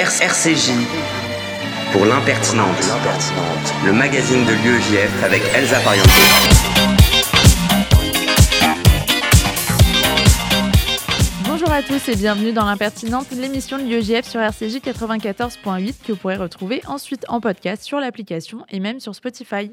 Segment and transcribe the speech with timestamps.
[0.00, 0.70] RCJ
[1.90, 2.68] pour l'impertinente,
[3.84, 6.06] le magazine de l'UEJF avec Elsa Pariente.
[11.44, 16.18] Bonjour à tous et bienvenue dans l'impertinente, l'émission de l'UEJF sur RCJ 94.8 que vous
[16.18, 19.72] pourrez retrouver ensuite en podcast sur l'application et même sur Spotify.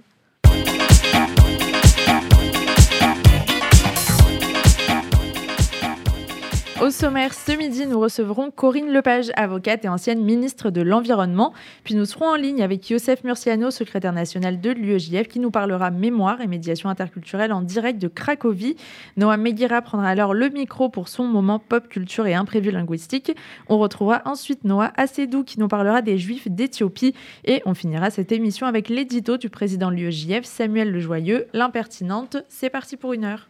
[6.81, 11.53] Au sommaire, ce midi, nous recevrons Corinne Lepage, avocate et ancienne ministre de l'Environnement.
[11.85, 15.89] Puis nous serons en ligne avec Youssef Murciano, secrétaire national de l'UEJF, qui nous parlera
[15.89, 18.75] mémoire et médiation interculturelle en direct de Cracovie.
[19.15, 23.31] Noah Meguira prendra alors le micro pour son moment pop culture et imprévu linguistique.
[23.69, 27.15] On retrouvera ensuite Noah Assedou qui nous parlera des Juifs d'Éthiopie.
[27.45, 32.35] Et on finira cette émission avec l'édito du président de l'UEJF, Samuel Lejoyeux, l'impertinente.
[32.49, 33.47] C'est parti pour une heure.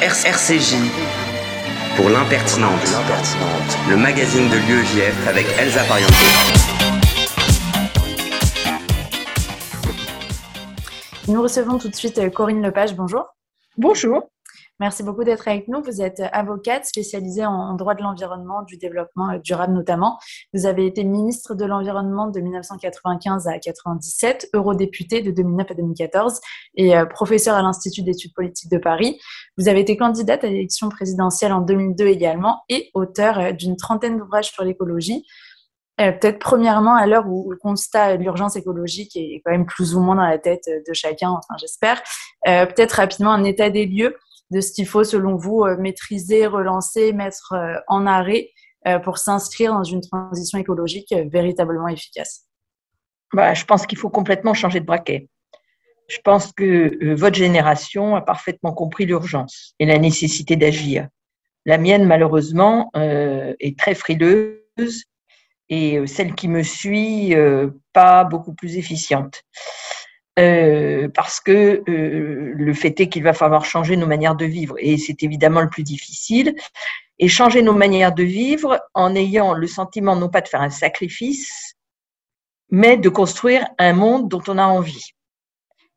[0.00, 1.37] RCJ
[1.98, 2.94] pour l'impertinente,
[3.90, 6.12] le magazine de l'UEJF avec Elsa Pariente.
[11.26, 12.94] Nous recevons tout de suite euh, Corinne Lepage.
[12.94, 13.24] Bonjour.
[13.76, 14.30] Bonjour.
[14.80, 15.82] Merci beaucoup d'être avec nous.
[15.82, 20.20] Vous êtes avocate spécialisée en droit de l'environnement, du développement euh, durable notamment.
[20.54, 26.40] Vous avez été ministre de l'Environnement de 1995 à 97, eurodéputé de 2009 à 2014
[26.76, 29.18] et euh, professeur à l'Institut d'études politiques de Paris.
[29.56, 34.16] Vous avez été candidate à l'élection présidentielle en 2002 également et auteur euh, d'une trentaine
[34.16, 35.26] d'ouvrages sur l'écologie.
[35.96, 40.00] Peut-être premièrement, à l'heure où le constat de l'urgence écologique est quand même plus ou
[40.00, 42.00] moins dans la tête de chacun, enfin j'espère,
[42.44, 44.14] peut-être rapidement un état des lieux
[44.50, 48.50] de ce qu'il faut, selon vous, euh, maîtriser, relancer, mettre euh, en arrêt
[48.86, 52.46] euh, pour s'inscrire dans une transition écologique véritablement efficace?
[53.32, 55.28] Bah, Je pense qu'il faut complètement changer de braquet.
[56.08, 61.06] Je pense que votre génération a parfaitement compris l'urgence et la nécessité d'agir.
[61.66, 65.04] La mienne, malheureusement, est très frileuse
[65.68, 67.34] et celle qui me suit,
[67.92, 69.42] pas beaucoup plus efficiente.
[70.38, 74.76] Euh, parce que euh, le fait est qu'il va falloir changer nos manières de vivre
[74.78, 76.54] et c'est évidemment le plus difficile.
[77.18, 80.70] Et changer nos manières de vivre en ayant le sentiment non pas de faire un
[80.70, 81.74] sacrifice,
[82.70, 85.14] mais de construire un monde dont on a envie.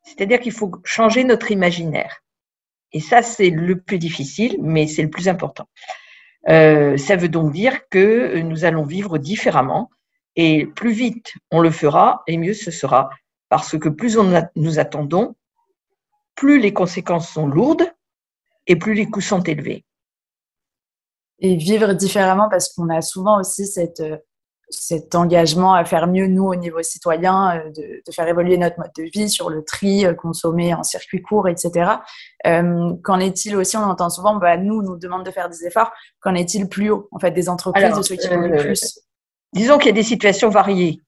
[0.03, 2.23] C'est-à-dire qu'il faut changer notre imaginaire.
[2.91, 5.67] Et ça, c'est le plus difficile, mais c'est le plus important.
[6.49, 9.91] Euh, ça veut donc dire que nous allons vivre différemment
[10.35, 13.11] et plus vite on le fera et mieux ce sera
[13.51, 15.35] parce que plus on nous attendons,
[16.35, 17.83] plus les conséquences sont lourdes
[18.65, 19.83] et plus les coûts sont élevés.
[21.39, 24.01] Et vivre différemment parce qu'on a souvent aussi cette,
[24.69, 28.91] cet engagement à faire mieux, nous, au niveau citoyen, euh, de, faire évoluer notre mode
[28.97, 31.91] de vie sur le tri, euh, consommer en circuit court, etc.
[32.47, 33.75] Euh, qu'en est-il aussi?
[33.75, 35.91] On entend souvent, bah, nous, nous demande de faire des efforts.
[36.21, 39.01] Qu'en est-il plus haut, en fait, des entreprises, de ceux qui font le plus
[39.51, 41.01] Disons qu'il y a des situations variées.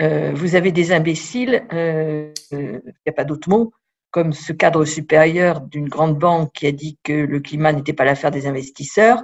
[0.00, 3.72] Euh, vous avez des imbéciles, euh, il n'y a pas d'autre mot,
[4.10, 8.04] comme ce cadre supérieur d'une grande banque qui a dit que le climat n'était pas
[8.04, 9.22] l'affaire des investisseurs.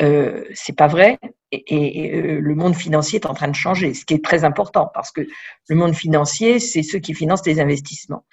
[0.00, 1.18] Euh, c'est pas vrai.
[1.50, 4.90] Et, euh, le monde financier est en train de changer, ce qui est très important
[4.92, 5.26] parce que
[5.68, 8.24] le monde financier, c'est ceux qui financent les investissements.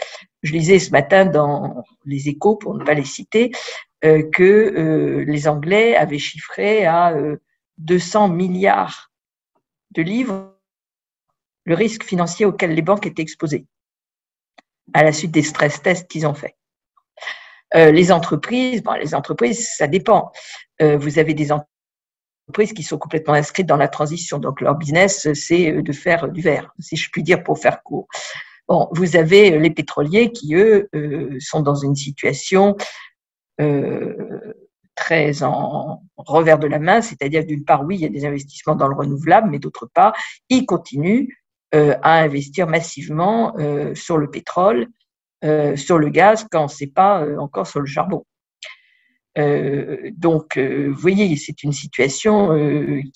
[0.43, 3.51] Je lisais ce matin dans les échos, pour ne pas les citer,
[4.01, 7.15] que les Anglais avaient chiffré à
[7.79, 9.11] 200 milliards
[9.91, 10.54] de livres
[11.65, 13.65] le risque financier auquel les banques étaient exposées
[14.93, 16.55] à la suite des stress tests qu'ils ont fait.
[17.75, 20.31] Euh, les entreprises, bon, les entreprises, ça dépend.
[20.81, 25.33] Euh, vous avez des entreprises qui sont complètement inscrites dans la transition, donc leur business,
[25.33, 28.07] c'est de faire du verre, si je puis dire, pour faire court.
[28.67, 32.77] Bon, vous avez les pétroliers qui, eux, euh, sont dans une situation
[34.95, 38.75] très en revers de la main, c'est-à-dire d'une part, oui, il y a des investissements
[38.75, 40.15] dans le renouvelable, mais d'autre part,
[40.49, 41.35] ils continuent euh,
[42.02, 44.88] à investir massivement euh, sur le pétrole,
[45.44, 48.25] euh, sur le gaz, quand ce n'est pas encore sur le charbon.
[49.38, 52.34] donc, vous voyez, c'est une situation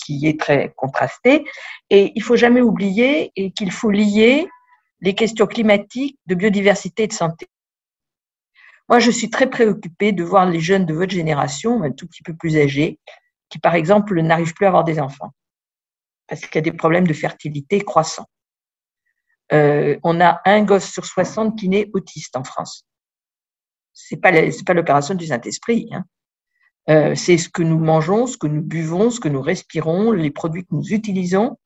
[0.03, 1.45] qui est très contrastée.
[1.89, 4.47] Et il faut jamais oublier qu'il faut lier
[5.01, 7.47] les questions climatiques, de biodiversité et de santé.
[8.89, 12.23] Moi, je suis très préoccupée de voir les jeunes de votre génération, un tout petit
[12.23, 12.99] peu plus âgés,
[13.49, 15.31] qui, par exemple, n'arrivent plus à avoir des enfants
[16.29, 18.27] parce qu'il y a des problèmes de fertilité croissants.
[19.51, 22.85] Euh, on a un gosse sur 60 qui naît autiste en France.
[23.93, 24.31] C'est pas
[24.65, 25.89] pas l'opération du Saint-Esprit.
[25.91, 26.05] Hein.
[26.89, 30.31] Euh, c'est ce que nous mangeons, ce que nous buvons, ce que nous respirons, les
[30.31, 31.57] produits que nous utilisons.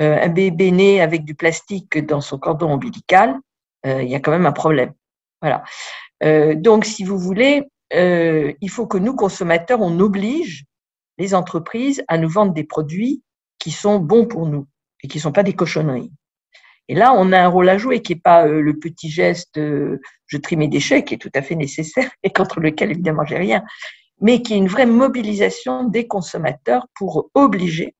[0.00, 3.36] Euh, un bébé né avec du plastique dans son cordon ombilical,
[3.84, 4.92] il y a quand même un problème.
[5.40, 5.64] Voilà.
[6.56, 7.62] donc, si vous voulez,
[7.92, 10.66] il faut que nous consommateurs, on oblige
[11.16, 13.22] les entreprises à nous vendre des produits
[13.58, 14.66] qui sont bons pour nous
[15.02, 16.12] et qui ne sont pas des cochonneries.
[16.90, 19.58] Et là, on a un rôle à jouer qui n'est pas euh, le petit geste
[19.58, 23.24] euh, je trie mes déchets, qui est tout à fait nécessaire et contre lequel évidemment
[23.24, 23.62] j'ai rien,
[24.20, 27.94] mais qui est une vraie mobilisation des consommateurs pour obliger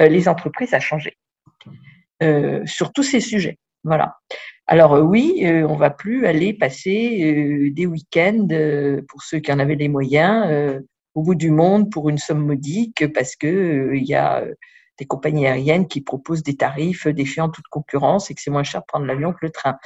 [0.00, 1.16] euh, les entreprises à changer
[2.64, 3.58] sur tous ces sujets.
[3.84, 4.16] Voilà.
[4.66, 8.48] Alors oui, on va plus aller passer des week-ends
[9.08, 10.82] pour ceux qui en avaient les moyens
[11.14, 14.44] au bout du monde pour une somme modique parce que il y a
[14.98, 18.80] des compagnies aériennes qui proposent des tarifs défiant toute concurrence et que c'est moins cher
[18.82, 19.78] de prendre l'avion que le train.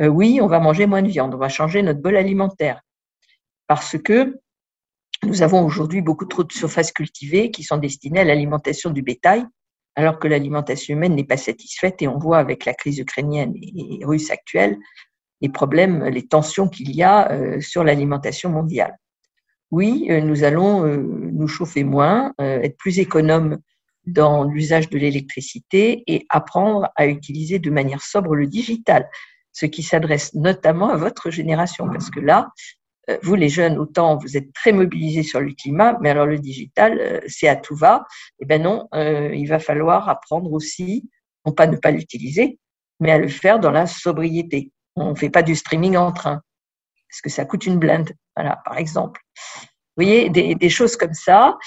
[0.00, 2.80] Euh, oui, on va manger moins de viande, on va changer notre bol alimentaire
[3.66, 4.38] parce que
[5.24, 9.44] nous avons aujourd'hui beaucoup trop de surfaces cultivées qui sont destinées à l'alimentation du bétail,
[9.96, 14.04] alors que l'alimentation humaine n'est pas satisfaite et on voit avec la crise ukrainienne et
[14.04, 14.78] russe actuelle
[15.40, 18.96] les problèmes, les tensions qu'il y a euh, sur l'alimentation mondiale.
[19.70, 23.58] Oui, euh, nous allons nous chauffer moins, être plus économes
[24.12, 29.08] dans l'usage de l'électricité et apprendre à utiliser de manière sobre le digital,
[29.52, 32.50] ce qui s'adresse notamment à votre génération, parce que là,
[33.10, 36.38] euh, vous les jeunes, autant vous êtes très mobilisés sur le climat, mais alors le
[36.38, 38.04] digital, euh, c'est à tout va.
[38.40, 41.08] Eh bien non, euh, il va falloir apprendre aussi,
[41.46, 42.58] non pas ne pas l'utiliser,
[43.00, 44.72] mais à le faire dans la sobriété.
[44.96, 46.42] On ne fait pas du streaming en train,
[47.10, 49.20] parce que ça coûte une blinde, voilà, par exemple.
[49.98, 51.58] Vous voyez, des, choses comme ça.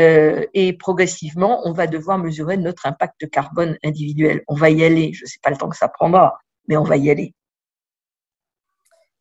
[0.00, 4.42] Euh, et progressivement, on va devoir mesurer notre impact carbone individuel.
[4.48, 5.12] On va y aller.
[5.12, 6.36] Je ne sais pas le temps que ça prendra,
[6.66, 7.32] mais on va y aller.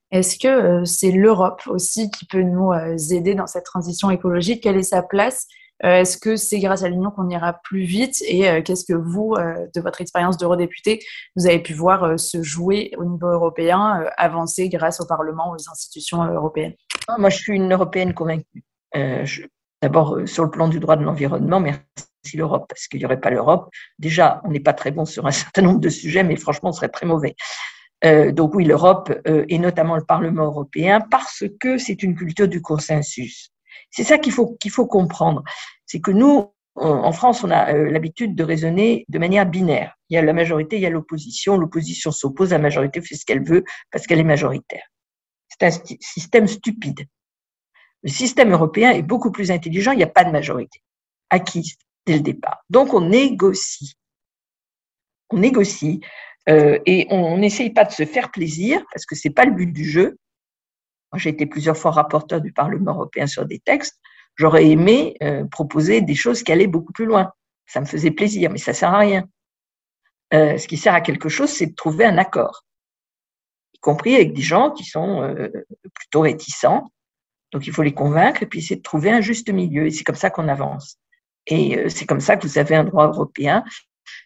[0.09, 4.63] Est-ce que euh, c'est l'Europe aussi qui peut nous euh, aider dans cette transition écologique?
[4.63, 5.47] Quelle est sa place?
[5.83, 9.33] Est-ce que c'est grâce à l'Union qu'on ira plus vite Et euh, qu'est-ce que vous,
[9.33, 11.00] euh, de votre expérience d'eurodéputé,
[11.36, 16.24] vous avez pu voir se jouer au niveau européen, avancer grâce au Parlement, aux institutions
[16.24, 16.74] européennes?
[17.07, 18.63] Ah, Moi, je suis une européenne convaincue.
[19.81, 21.83] D'abord, sur le plan du droit de l'environnement, merci
[22.33, 23.69] l'Europe, parce qu'il n'y aurait pas l'Europe.
[24.00, 26.74] Déjà, on n'est pas très bon sur un certain nombre de sujets, mais franchement, on
[26.74, 27.36] serait très mauvais.
[28.31, 33.51] donc oui, l'Europe et notamment le Parlement européen, parce que c'est une culture du consensus.
[33.95, 35.42] C'est ça qu'il faut, qu'il faut comprendre.
[35.86, 39.95] C'est que nous, en France, on a euh, l'habitude de raisonner de manière binaire.
[40.09, 41.57] Il y a la majorité, il y a l'opposition.
[41.57, 44.83] L'opposition s'oppose, la majorité fait ce qu'elle veut parce qu'elle est majoritaire.
[45.47, 47.06] C'est un système stupide.
[48.03, 50.81] Le système européen est beaucoup plus intelligent, il n'y a pas de majorité
[51.30, 51.75] acquise
[52.06, 52.63] dès le départ.
[52.69, 53.95] Donc on négocie.
[55.30, 56.01] On négocie
[56.50, 59.71] euh, et on n'essaye pas de se faire plaisir parce que c'est pas le but
[59.71, 60.18] du jeu
[61.17, 64.00] j'ai été plusieurs fois rapporteur du Parlement européen sur des textes.
[64.35, 67.31] J'aurais aimé euh, proposer des choses qui allaient beaucoup plus loin.
[67.67, 69.23] Ça me faisait plaisir, mais ça sert à rien.
[70.33, 72.65] Euh, ce qui sert à quelque chose, c'est de trouver un accord,
[73.73, 75.50] y compris avec des gens qui sont euh,
[75.94, 76.91] plutôt réticents.
[77.53, 79.85] Donc, il faut les convaincre et puis essayer de trouver un juste milieu.
[79.85, 80.97] Et c'est comme ça qu'on avance.
[81.47, 83.63] Et c'est comme ça que vous avez un droit européen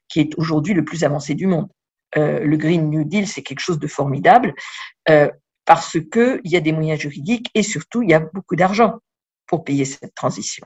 [0.07, 1.67] qui est aujourd'hui le plus avancé du monde.
[2.15, 4.55] le Green New Deal, c'est quelque chose de formidable
[5.69, 8.95] parce qu'il y a des moyens juridiques et surtout, il y a beaucoup d'argent
[9.45, 10.65] pour payer cette transition,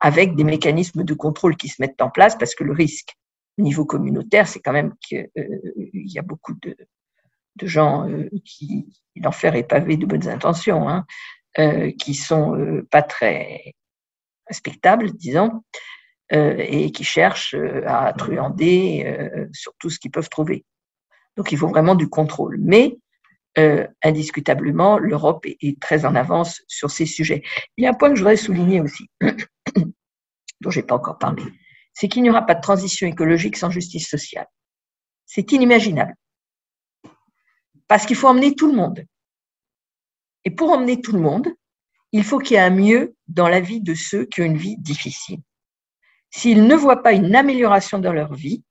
[0.00, 3.14] avec des mécanismes de contrôle qui se mettent en place, parce que le risque
[3.58, 5.60] au niveau communautaire, c'est quand même qu'il euh,
[5.92, 6.74] y a beaucoup de,
[7.62, 11.06] gens euh, qui, l'enfer est pavé de bonnes intentions, hein,
[11.60, 13.76] euh, qui sont pas très
[14.48, 15.62] respectables, disons,
[16.32, 17.54] et qui cherchent
[17.86, 20.64] à truander sur tout ce qu'ils peuvent trouver.
[21.36, 22.58] Donc, il faut vraiment du contrôle.
[22.60, 22.98] Mais
[23.58, 27.42] euh, indiscutablement, l'Europe est, très en avance sur ces sujets.
[27.76, 29.10] Il y a un point que je voudrais souligner aussi,
[30.60, 31.42] dont je n'ai pas encore parlé,
[31.92, 34.46] c'est qu'il n'y aura pas de transition écologique sans justice sociale.
[35.26, 36.14] C'est inimaginable.
[37.88, 39.04] Parce qu'il faut emmener tout le monde.
[40.44, 41.48] Et pour emmener tout le monde,
[42.12, 44.56] il faut qu'il y ait un mieux dans la vie de ceux qui ont une
[44.56, 45.40] vie difficile.
[46.30, 48.62] S'ils ne voient pas une amélioration dans leur vie,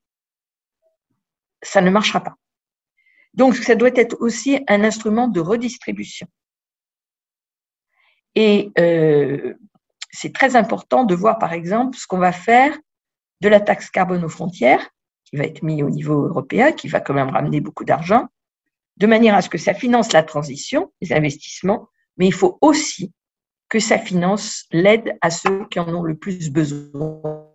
[1.62, 2.36] ça ne marchera pas.
[3.38, 6.28] Donc, ça doit être aussi un instrument de redistribution.
[8.36, 9.54] Et euh,
[10.12, 12.78] c'est très important de voir, par exemple, ce qu'on va faire
[13.42, 14.90] de la taxe carbone aux frontières,
[15.24, 18.28] qui va être mis au niveau européen, qui va quand même ramener beaucoup d'argent,
[18.98, 23.14] de manière à ce que ça finance la transition, les investissements, mais il faut aussi
[23.70, 27.54] que ça finance l'aide à ceux qui en ont le plus besoin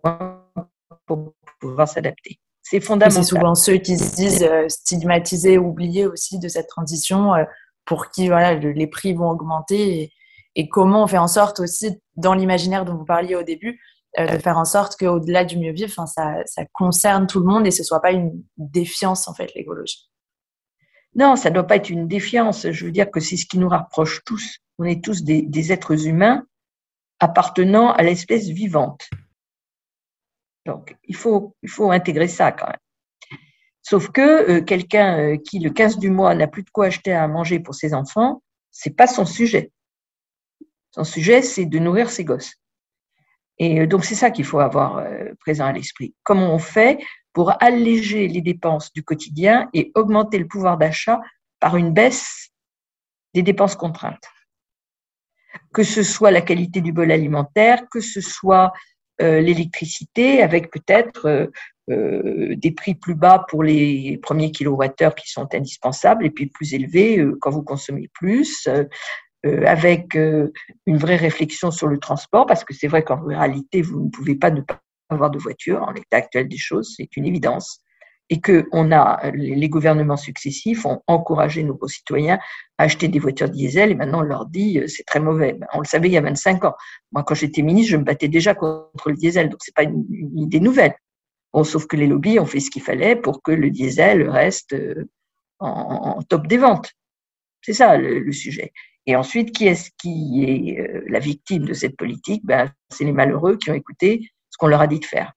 [1.05, 2.39] pour pouvoir s'adapter.
[2.73, 3.23] C'est fondamental.
[3.23, 7.43] C'est souvent ceux qui se disent euh, stigmatisés, oubliés aussi de cette transition, euh,
[7.85, 10.11] pour qui voilà, les prix vont augmenter.
[10.55, 13.79] Et, comment on fait en sorte aussi, dans l'imaginaire dont vous parliez au début,
[14.17, 17.67] euh, de faire en sorte qu'au-delà du mieux vivre, ça, ça concerne tout le monde
[17.67, 20.09] et ce soit pas une défiance, en fait, l'écologie.
[21.13, 22.71] Non, ça ne doit pas être une défiance.
[22.71, 24.57] Je veux dire que c'est ce qui nous rapproche tous.
[24.79, 26.43] On est tous des, des êtres humains
[27.19, 29.11] appartenant à l'espèce vivante.
[30.65, 31.55] Donc, il faut,
[31.91, 33.39] intégrer ça quand même.
[33.81, 37.11] Sauf que euh, quelqu'un euh, qui, le 15 du mois, n'a plus de quoi acheter
[37.11, 38.41] à manger pour ses enfants,
[38.71, 39.71] c'est pas son sujet.
[40.91, 42.53] Son sujet, c'est de nourrir ses gosses.
[43.57, 45.05] Et euh, donc, c'est ça qu'il faut avoir
[45.39, 46.15] présent à l'esprit.
[46.23, 47.03] Comment on fait
[47.33, 51.19] pour alléger les dépenses du quotidien et augmenter le pouvoir d'achat
[51.59, 52.51] par une baisse
[53.33, 54.29] des dépenses contraintes?
[55.73, 58.71] Que ce soit la qualité du bol alimentaire, que ce soit
[59.19, 61.49] l'électricité, avec peut-être
[61.89, 66.73] euh, des prix plus bas pour les premiers kilowattheures qui sont indispensables et puis plus
[66.73, 68.85] élevés euh, quand vous consommez plus, euh,
[69.65, 74.09] avec une vraie réflexion sur le transport, parce que c'est vrai qu'en réalité, vous ne
[74.09, 75.83] pouvez pas ne pas avoir de voiture.
[75.83, 77.81] En l'état actuel des choses, c'est une évidence
[78.29, 82.39] et que on a les gouvernements successifs ont encouragé nos concitoyens
[82.77, 85.53] à acheter des voitures diesel et maintenant on leur dit c'est très mauvais.
[85.53, 86.75] Ben, on le savait il y a 25 ans.
[87.11, 90.05] Moi, quand j'étais ministre, je me battais déjà contre le diesel, donc c'est pas une,
[90.37, 90.95] idée nouvelle
[91.63, 95.05] sauf que les lobbies ont fait ce qu'il fallait pour que le diesel reste euh,
[95.59, 96.91] en, top des ventes.
[97.61, 98.73] C'est ça le, sujet.
[99.05, 102.43] Et ensuite, qui est-ce qui est euh, la victime de cette politique?
[102.43, 105.33] Ben, C'est les malheureux qui ont écouté ce qu'on leur a dit de faire.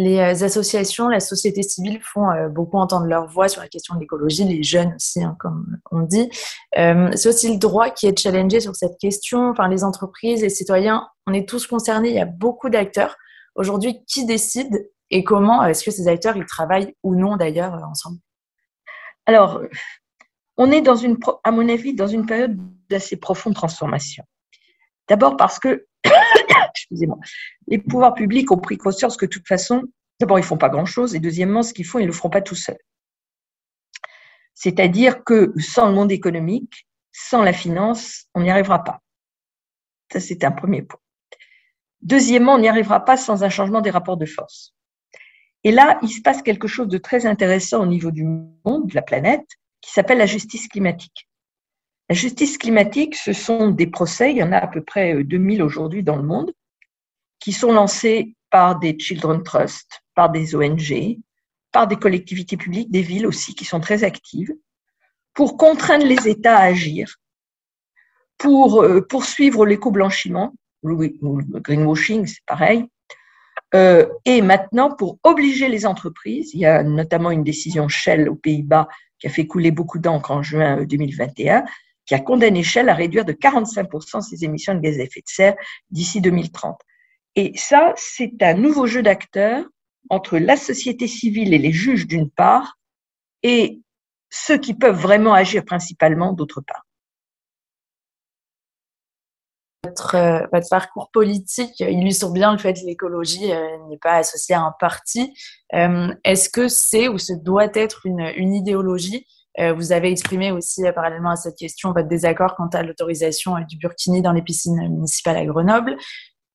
[0.00, 4.00] Les euh, associations, la société civile font beaucoup entendre leur voix sur la question de
[4.00, 6.30] l'écologie, les jeunes aussi, hein, comme on dit.
[6.74, 9.50] c'est aussi le droit qui est challengé sur cette question.
[9.50, 12.10] Enfin, les entreprises, les citoyens, on est tous concernés.
[12.10, 13.16] Il y a beaucoup d'acteurs.
[13.54, 17.84] Aujourd'hui, qui décide et comment est-ce que ces acteurs ils travaillent ou non d'ailleurs euh,
[17.84, 18.18] ensemble?
[19.26, 19.62] Alors,
[20.56, 22.56] on est dans une, à mon avis, dans une période
[22.88, 24.24] d'assez profonde transformation.
[25.08, 25.86] D'abord parce que,
[26.74, 27.18] excusez-moi,
[27.68, 29.84] les pouvoirs publics ont pris conscience que de toute façon,
[30.18, 32.54] d'abord, ils font pas grand-chose, et deuxièmement, ce qu'ils font, ils le feront pas tout
[32.54, 32.78] seuls.
[34.54, 39.00] C'est-à-dire que sans le monde économique, sans la finance, on n'y arrivera pas.
[40.12, 41.00] Ça, c'est un premier point.
[42.02, 44.74] Deuxièmement, on n'y arrivera pas sans un changement des rapports de force.
[45.64, 48.94] Et là, il se passe quelque chose de très intéressant au niveau du monde, de
[48.94, 49.46] la planète,
[49.80, 51.29] qui s'appelle la justice climatique.
[52.10, 55.60] La justice climatique, ce sont des procès, il y en a à peu près 2000
[55.60, 56.52] euh, aujourd'hui dans le monde,
[57.38, 61.18] qui sont lancés par des Children Trust, par des ONG,
[61.70, 64.52] par des collectivités publiques, des villes aussi qui sont très actives,
[65.34, 67.14] pour contraindre les États à agir,
[68.38, 70.52] pour euh, poursuivre l'éco-blanchiment,
[70.82, 70.96] le
[71.60, 72.86] greenwashing, c'est pareil.
[73.76, 78.34] Euh, et maintenant, pour obliger les entreprises, il y a notamment une décision Shell aux
[78.34, 78.88] Pays-Bas
[79.20, 81.62] qui a fait couler beaucoup d'encre en juin 2021, euh,
[82.10, 85.28] qui a condamné Shell à réduire de 45% ses émissions de gaz à effet de
[85.28, 85.54] serre
[85.92, 86.76] d'ici 2030.
[87.36, 89.64] Et ça, c'est un nouveau jeu d'acteurs
[90.08, 92.80] entre la société civile et les juges d'une part,
[93.44, 93.78] et
[94.28, 96.84] ceux qui peuvent vraiment agir principalement d'autre part.
[99.84, 104.62] votre, euh, parcours politique illustre bien le fait que l'écologie euh, n'est pas associée à
[104.62, 105.32] un parti.
[105.74, 109.26] Euh, est-ce que c'est ou ce doit être une idéologie
[109.76, 114.22] Vous avez exprimé aussi, parallèlement à cette question, votre désaccord quant à l'autorisation du burkini
[114.22, 115.96] dans les piscines municipales à Grenoble.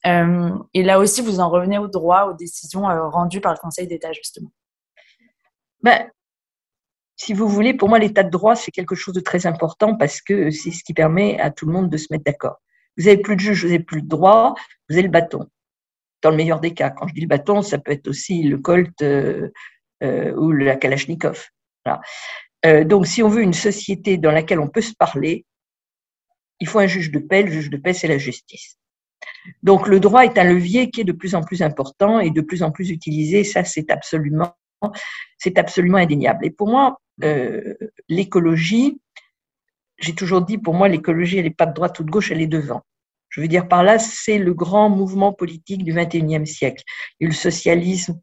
[0.04, 2.82] et là aussi, vous en revenez au droit, aux décisions
[3.12, 4.52] rendues par le Conseil d'État, justement.
[5.84, 6.10] Ben,
[7.18, 10.22] si vous voulez, pour moi, l'état de droit, c'est quelque chose de très important parce
[10.22, 12.58] que c'est ce qui permet à tout le monde de se mettre d'accord.
[12.98, 14.56] Vous n'avez plus de juge, vous n'avez plus de droit,
[14.90, 15.48] vous avez le bâton.
[16.22, 16.90] Dans le meilleur des cas.
[16.90, 19.50] Quand je dis le bâton, ça peut être aussi le Colt euh,
[20.04, 21.46] euh, ou la Kalachnikov.
[22.66, 25.46] Euh, donc, si on veut une société dans laquelle on peut se parler,
[26.60, 27.44] il faut un juge de paix.
[27.44, 28.78] Le juge de paix, c'est la justice.
[29.64, 32.42] Donc, le droit est un levier qui est de plus en plus important et de
[32.42, 33.44] plus en plus utilisé.
[33.44, 34.56] Ça, c'est absolument,
[35.38, 36.46] c'est absolument indéniable.
[36.46, 37.00] Et pour moi,
[38.10, 39.00] l'écologie,
[39.98, 42.42] j'ai toujours dit, pour moi, l'écologie, elle n'est pas de droite ou de gauche, elle
[42.42, 42.82] est devant.
[43.36, 46.84] Je veux dire par là, c'est le grand mouvement politique du XXIe siècle.
[47.20, 48.18] Il y a eu le socialisme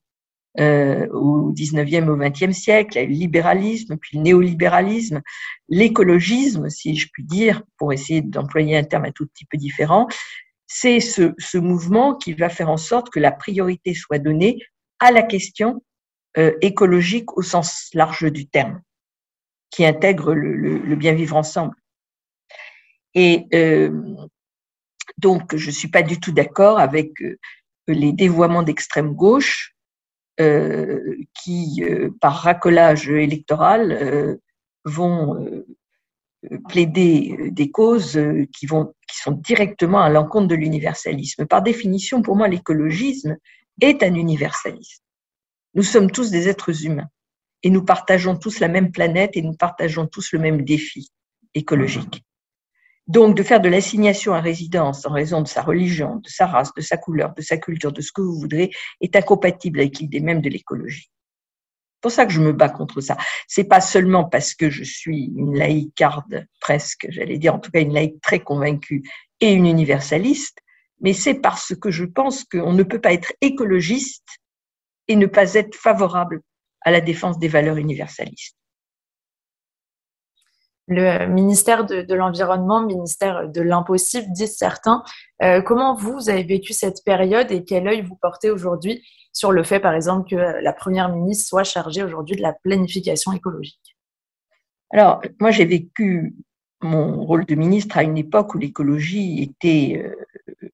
[0.60, 5.22] euh, au XIXe au XXe siècle, le libéralisme, puis le néolibéralisme,
[5.68, 10.08] l'écologisme, si je puis dire, pour essayer d'employer un terme un tout petit peu différent,
[10.66, 14.58] c'est ce, ce, mouvement qui va faire en sorte que la priorité soit donnée
[15.00, 15.82] à la question
[16.38, 18.80] euh, écologique au sens large du terme
[19.70, 21.74] qui intègre le, bien vivre ensemble.
[23.14, 23.90] Et euh,
[25.18, 27.38] donc, je ne suis pas du tout d'accord avec euh,
[27.86, 29.71] les dévoiements d'extrême gauche
[30.38, 31.84] qui,
[32.20, 34.38] par racolage électoral,
[34.84, 35.64] vont
[36.68, 38.20] plaider des causes
[38.52, 41.46] qui, vont, qui sont directement à l'encontre de l'universalisme.
[41.46, 43.36] Par définition, pour moi, l'écologisme
[43.80, 45.02] est un universalisme.
[45.74, 47.08] Nous sommes tous des êtres humains
[47.62, 51.10] et nous partageons tous la même planète et nous partageons tous le même défi
[51.54, 52.24] écologique.
[53.08, 56.72] Donc, de faire de l'assignation à résidence en raison de sa religion, de sa race,
[56.74, 60.20] de sa couleur, de sa culture, de ce que vous voudrez, est incompatible avec l'idée
[60.20, 61.10] même de l'écologie.
[61.94, 63.16] C'est pour ça que je me bats contre ça.
[63.48, 67.80] C'est pas seulement parce que je suis une laïcarde presque, j'allais dire en tout cas
[67.80, 69.02] une laïque très convaincue
[69.40, 70.58] et une universaliste,
[71.00, 74.26] mais c'est parce que je pense qu'on ne peut pas être écologiste
[75.08, 76.40] et ne pas être favorable
[76.82, 78.56] à la défense des valeurs universalistes
[80.88, 85.02] le ministère de, l'Environnement, ministère de l'impossible, disent certains.
[85.42, 89.62] Euh, comment vous, avez vécu cette période et quel œil vous portez aujourd'hui sur le
[89.62, 93.96] fait, par exemple, que la Première ministre soit chargée aujourd'hui de la planification écologique?
[94.90, 96.34] Alors, moi, j'ai vécu
[96.82, 100.68] mon rôle de ministre à une époque où l'écologie était euh,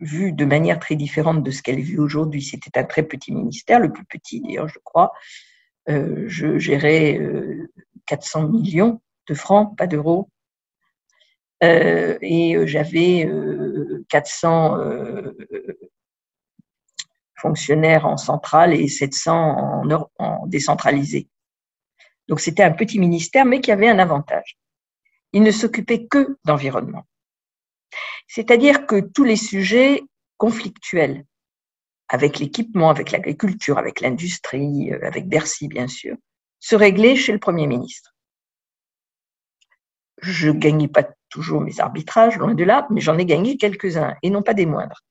[0.00, 2.42] vue de manière très différente de ce qu'elle est vue aujourd'hui.
[2.42, 5.12] C'était un très petit ministère, le plus petit d'ailleurs, je crois.
[5.88, 7.18] Euh, je gérais
[8.06, 10.28] 400 millions de francs, pas d'euros.
[11.62, 13.28] Euh, et euh, j'avais
[14.08, 15.32] 400 euh,
[17.36, 21.28] fonctionnaires en centrale et 700 en, en décentralisé.
[22.28, 24.58] Donc c'était un petit ministère, mais qui avait un avantage.
[25.32, 27.06] Il ne s'occupait que d'environnement.
[28.26, 30.02] C'est-à-dire que tous les sujets
[30.36, 31.24] conflictuels,
[32.08, 36.16] avec l'équipement, avec l'agriculture, avec l'industrie, avec Bercy bien sûr,
[36.60, 38.15] se réglaient chez le Premier ministre
[40.22, 44.30] je gagnais pas toujours mes arbitrages, loin de là, mais j'en ai gagné quelques-uns, et
[44.30, 45.02] non pas des moindres.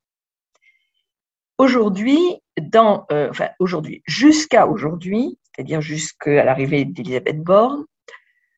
[1.62, 7.86] Euh, aujourd'hui, jusqu'à aujourd'hui, c'est-à-dire jusqu'à l'arrivée d'Elisabeth Borne,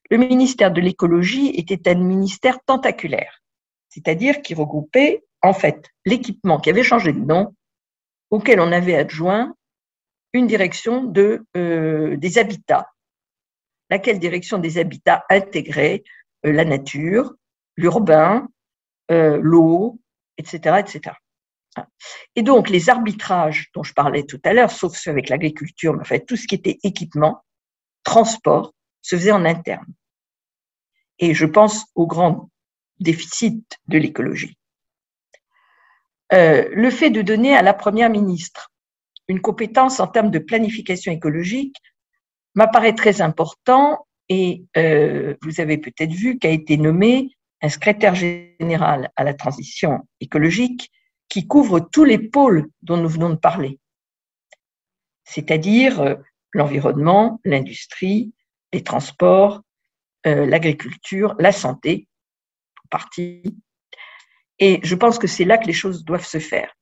[0.09, 3.41] le ministère de l'écologie était un ministère tentaculaire,
[3.89, 7.53] c'est-à-dire qui regroupait en fait l'équipement qui avait changé de nom,
[8.31, 9.53] auquel on avait adjoint
[10.33, 12.89] une direction de, euh, des habitats,
[13.89, 16.03] laquelle direction des habitats intégrait
[16.43, 17.33] la nature,
[17.75, 18.47] l'urbain,
[19.11, 19.99] euh, l'eau,
[20.37, 21.15] etc., etc.
[22.35, 26.01] Et donc, les arbitrages dont je parlais tout à l'heure, sauf ceux avec l'agriculture, mais
[26.01, 27.43] en fait, tout ce qui était équipement,
[28.03, 29.85] transport, se faisait en interne.
[31.19, 32.49] Et je pense au grand
[32.99, 34.57] déficit de l'écologie.
[36.33, 38.71] Euh, le fait de donner à la Première ministre
[39.27, 41.75] une compétence en termes de planification écologique
[42.55, 49.11] m'apparaît très important et euh, vous avez peut-être vu qu'a été nommé un secrétaire général
[49.15, 50.91] à la transition écologique
[51.29, 53.79] qui couvre tous les pôles dont nous venons de parler,
[55.23, 56.15] c'est-à-dire euh,
[56.53, 58.33] l'environnement, l'industrie,
[58.73, 59.61] les transports,
[60.25, 62.07] euh, l'agriculture, la santé,
[62.83, 63.57] en partie.
[64.59, 66.73] Et je pense que c'est là que les choses doivent se faire.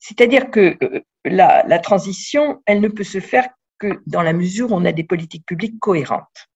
[0.00, 0.76] C'est-à-dire que
[1.24, 4.92] la, la transition, elle ne peut se faire que dans la mesure où on a
[4.92, 6.48] des politiques publiques cohérentes.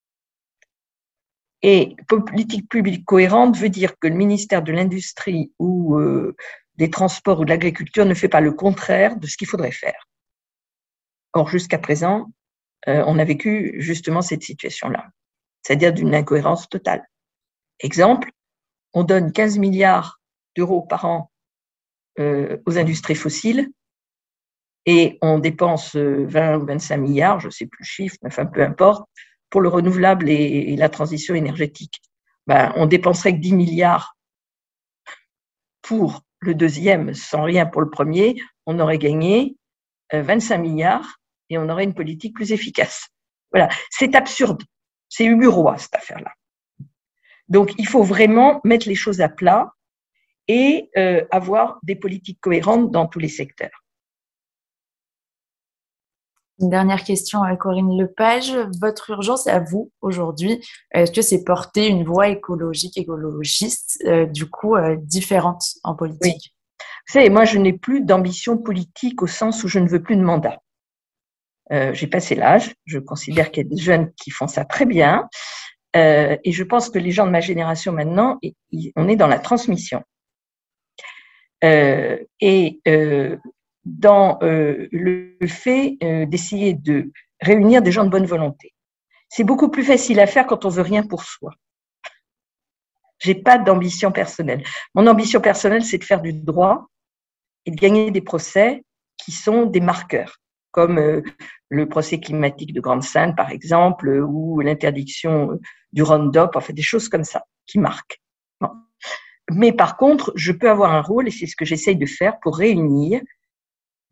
[1.63, 6.37] Et politique publique cohérente veut dire que le ministère de l'Industrie ou euh,
[6.77, 10.09] des Transports ou de l'Agriculture ne fait pas le contraire de ce qu'il faudrait faire.
[11.35, 12.33] Or, jusqu'à présent,
[12.89, 15.07] euh, on a vécu justement cette situation-là,
[15.63, 17.09] c'est-à-dire d'une incohérence totale.
[17.79, 18.31] Exemple,
[18.93, 20.21] on donne 15 milliards
[20.57, 21.31] d'euros par an
[22.19, 23.71] euh, aux industries fossiles
[24.85, 28.47] et on dépense 20 ou 25 milliards, je ne sais plus le chiffre, mais enfin
[28.47, 29.09] peu importe,
[29.53, 32.01] pour le renouvelable et, la transition énergétique.
[32.47, 34.17] Ben, on dépenserait que 10 milliards
[35.83, 39.57] pour le deuxième sans rien pour le premier, on aurait gagné
[40.13, 41.19] 25 euh, milliards
[41.51, 43.09] et on aurait une politique plus efficace.
[43.53, 44.63] Voilà, c'est absurde,
[45.11, 46.33] c'est humurois cette affaire-là.
[47.49, 49.71] Donc il faut vraiment mettre les choses à plat
[50.49, 53.82] et euh, avoir des politiques cohérentes dans tous les secteurs.
[56.61, 58.55] Une dernière question à Corinne Lepage.
[58.81, 60.63] Votre urgence à vous aujourd'hui,
[60.93, 66.55] est-ce que c'est porter une voie écologique, écologiste, euh, du coup, euh, différente en politique?
[67.09, 70.17] Vous savez, moi, je n'ai plus d'ambition politique au sens où je ne veux plus
[70.17, 70.59] de mandat.
[71.73, 74.85] Euh, j'ai passé l'âge, je considère qu'il y a des jeunes qui font ça très
[74.85, 75.29] bien,
[75.95, 78.39] et je pense que les gens de ma génération maintenant,
[78.97, 80.03] on est dans la transmission.
[81.61, 82.81] et
[83.85, 88.73] dans euh, le fait euh, d'essayer de réunir des gens de bonne volonté.
[89.29, 91.53] C'est beaucoup plus facile à faire quand on veut rien pour soi.
[93.19, 94.63] J'ai pas d'ambition personnelle.
[94.95, 96.87] Mon ambition personnelle, c'est de faire du droit
[97.67, 98.85] et de gagner des procès
[99.17, 100.39] qui sont des marqueurs,
[100.71, 101.23] comme euh,
[101.69, 105.59] le procès climatique de Grande-Sainte, par exemple, ou l'interdiction
[105.93, 108.21] du Roundup, enfin des choses comme ça, qui marquent.
[109.51, 112.39] Mais par contre, je peux avoir un rôle, et c'est ce que j'essaye de faire,
[112.41, 113.21] pour réunir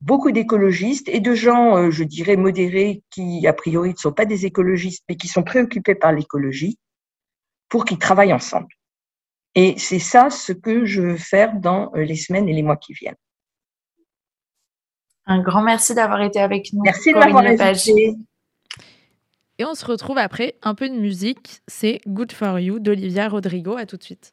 [0.00, 4.24] beaucoup d'écologistes et de gens, euh, je dirais, modérés qui, a priori, ne sont pas
[4.24, 6.78] des écologistes, mais qui sont préoccupés par l'écologie,
[7.68, 8.68] pour qu'ils travaillent ensemble.
[9.54, 12.92] Et c'est ça ce que je veux faire dans les semaines et les mois qui
[12.92, 13.16] viennent.
[15.26, 16.82] Un grand merci d'avoir été avec nous.
[16.82, 18.14] Merci de m'avoir invité.
[19.58, 21.60] Et on se retrouve après un peu de musique.
[21.68, 23.76] C'est Good for You d'Olivia Rodrigo.
[23.76, 24.32] À tout de suite.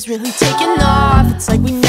[0.00, 1.34] Career's really taking off.
[1.34, 1.79] It's like we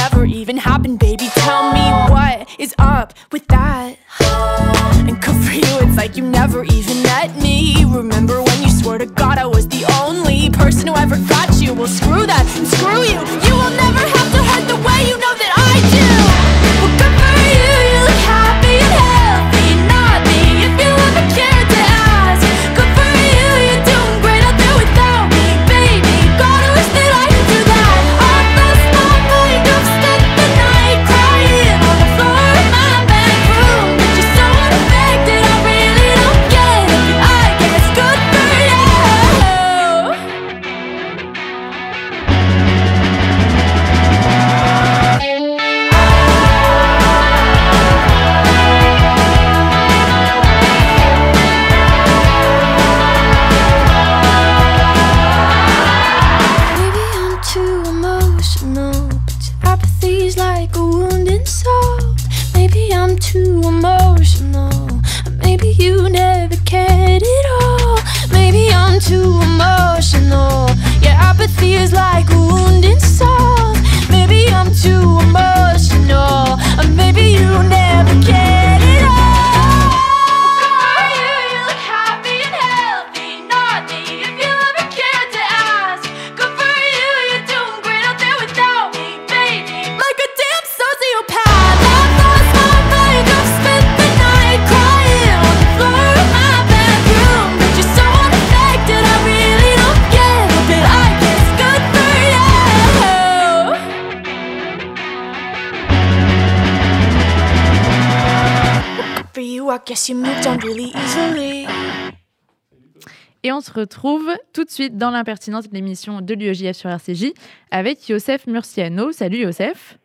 [114.72, 117.34] de suite dans l'impertinence de l'émission de l'UEJF sur RCJ
[117.72, 119.12] avec Youssef Murciano.
[119.12, 119.98] Salut Youssef.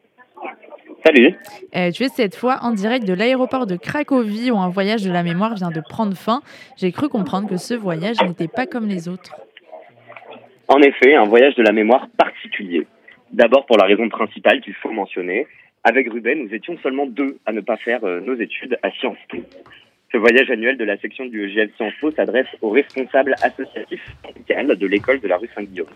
[1.05, 1.35] Salut.
[1.77, 5.13] Euh, tu es cette fois en direct de l'aéroport de Cracovie où un voyage de
[5.13, 6.41] la mémoire vient de prendre fin.
[6.77, 9.37] J'ai cru comprendre que ce voyage n'était pas comme les autres.
[10.67, 12.89] En effet, un voyage de la mémoire particulier.
[13.31, 15.47] D'abord pour la raison principale qu'il faut mentionner.
[15.85, 19.17] Avec Ruben, nous étions seulement deux à ne pas faire euh, nos études à Sciences
[19.29, 19.39] Po.
[20.13, 24.77] Ce voyage annuel de la section du EGF Sciences Po s'adresse aux responsables associatifs syndicales
[24.77, 25.89] de l'école de la rue Saint-Guillaume.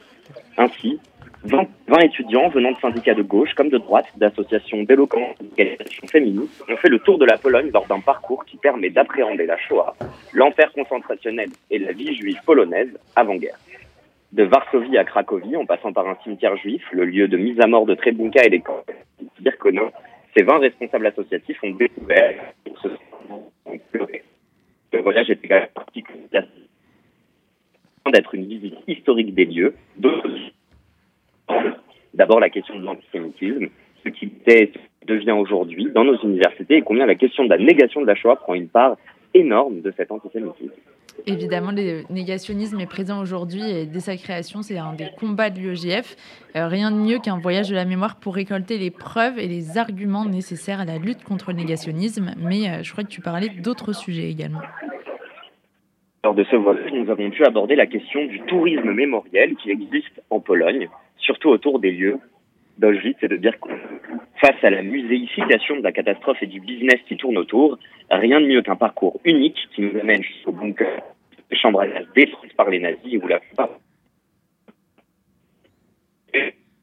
[0.56, 0.98] Ainsi,
[1.44, 6.06] 20, 20 étudiants venant de syndicats de gauche comme de droite, d'associations d'éloquence et d'organisations
[6.08, 9.56] féministes ont fait le tour de la Pologne lors d'un parcours qui permet d'appréhender la
[9.56, 9.94] Shoah,
[10.32, 13.58] l'enfer concentrationnel et la vie juive polonaise avant-guerre.
[14.32, 17.66] De Varsovie à Cracovie, en passant par un cimetière juif, le lieu de mise à
[17.66, 18.84] mort de Treblinka et des camps
[19.20, 19.90] de Birkenau,
[20.36, 22.54] ces 20 responsables associatifs ont découvert
[23.92, 24.22] pleuré.
[24.92, 26.20] Le voyage quand même particulier
[28.12, 29.74] d'être une visite historique des lieux,
[32.14, 33.68] D'abord la question de l'antisémitisme,
[34.04, 34.32] ce ce qui
[35.06, 38.36] devient aujourd'hui dans nos universités et combien la question de la négation de la Shoah
[38.36, 38.96] prend une part
[39.32, 40.72] énorme de cet antisémitisme.
[41.26, 45.58] Évidemment, le négationnisme est présent aujourd'hui et dès sa création, c'est un des combats de
[45.58, 46.16] l'UEJF.
[46.56, 49.78] Euh, rien de mieux qu'un voyage de la mémoire pour récolter les preuves et les
[49.78, 52.32] arguments nécessaires à la lutte contre le négationnisme.
[52.38, 54.62] Mais euh, je crois que tu parlais d'autres sujets également.
[56.24, 60.22] Lors de ce voyage, nous avons pu aborder la question du tourisme mémoriel qui existe
[60.28, 62.18] en Pologne, surtout autour des lieux
[62.80, 63.76] d'Auschwitz et de Birkenau.
[64.40, 67.78] Face à la muséification de la catastrophe et du business qui tourne autour,
[68.10, 71.02] rien de mieux qu'un parcours unique qui nous amène jusqu'au bunker,
[71.50, 73.40] des chambres à gaz détruites par les nazis où la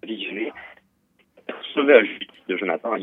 [0.03, 0.51] visionner
[1.73, 2.95] Sauvage de Jonathan.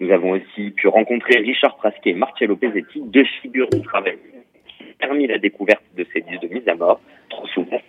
[0.00, 4.18] Nous avons aussi pu rencontrer Richard Prasquet et Marcello Pezzetti, deux figures du travail
[4.68, 7.80] qui ont permis la découverte de ces disques de mise à mort, trop souvent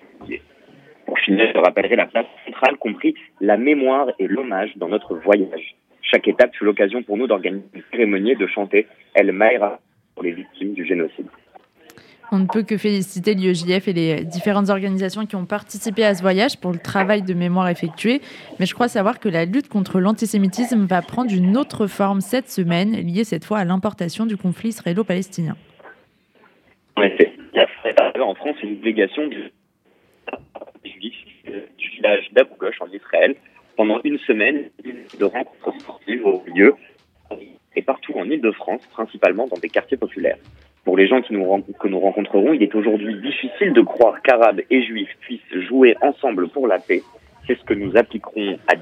[1.30, 1.38] oubliés.
[1.38, 5.76] Pour finir, je rappellerai la place centrale, compris la mémoire et l'hommage dans notre voyage.
[6.02, 9.80] Chaque étape fut l'occasion pour nous d'organiser une cérémonie et de chanter El Maïra
[10.16, 11.28] pour les victimes du génocide.
[12.32, 16.22] On ne peut que féliciter l'IEJF et les différentes organisations qui ont participé à ce
[16.22, 18.22] voyage pour le travail de mémoire effectué.
[18.60, 22.48] Mais je crois savoir que la lutte contre l'antisémitisme va prendre une autre forme cette
[22.48, 25.56] semaine, liée cette fois à l'importation du conflit israélo-palestinien.
[26.98, 29.52] En effet, il y a en France une délégation du,
[30.84, 33.36] du village d'Abou Ghosh en Israël
[33.76, 34.70] pendant une semaine
[35.20, 36.76] de rencontres sportives au lieu
[37.76, 40.38] et partout en Ile-de-France, principalement dans des quartiers populaires.
[40.84, 41.46] Pour les gens qui nous,
[41.80, 46.50] que nous rencontrerons, il est aujourd'hui difficile de croire qu'Arabes et Juifs puissent jouer ensemble
[46.50, 47.02] pour la paix.
[47.46, 48.74] C'est ce que nous appliquerons à,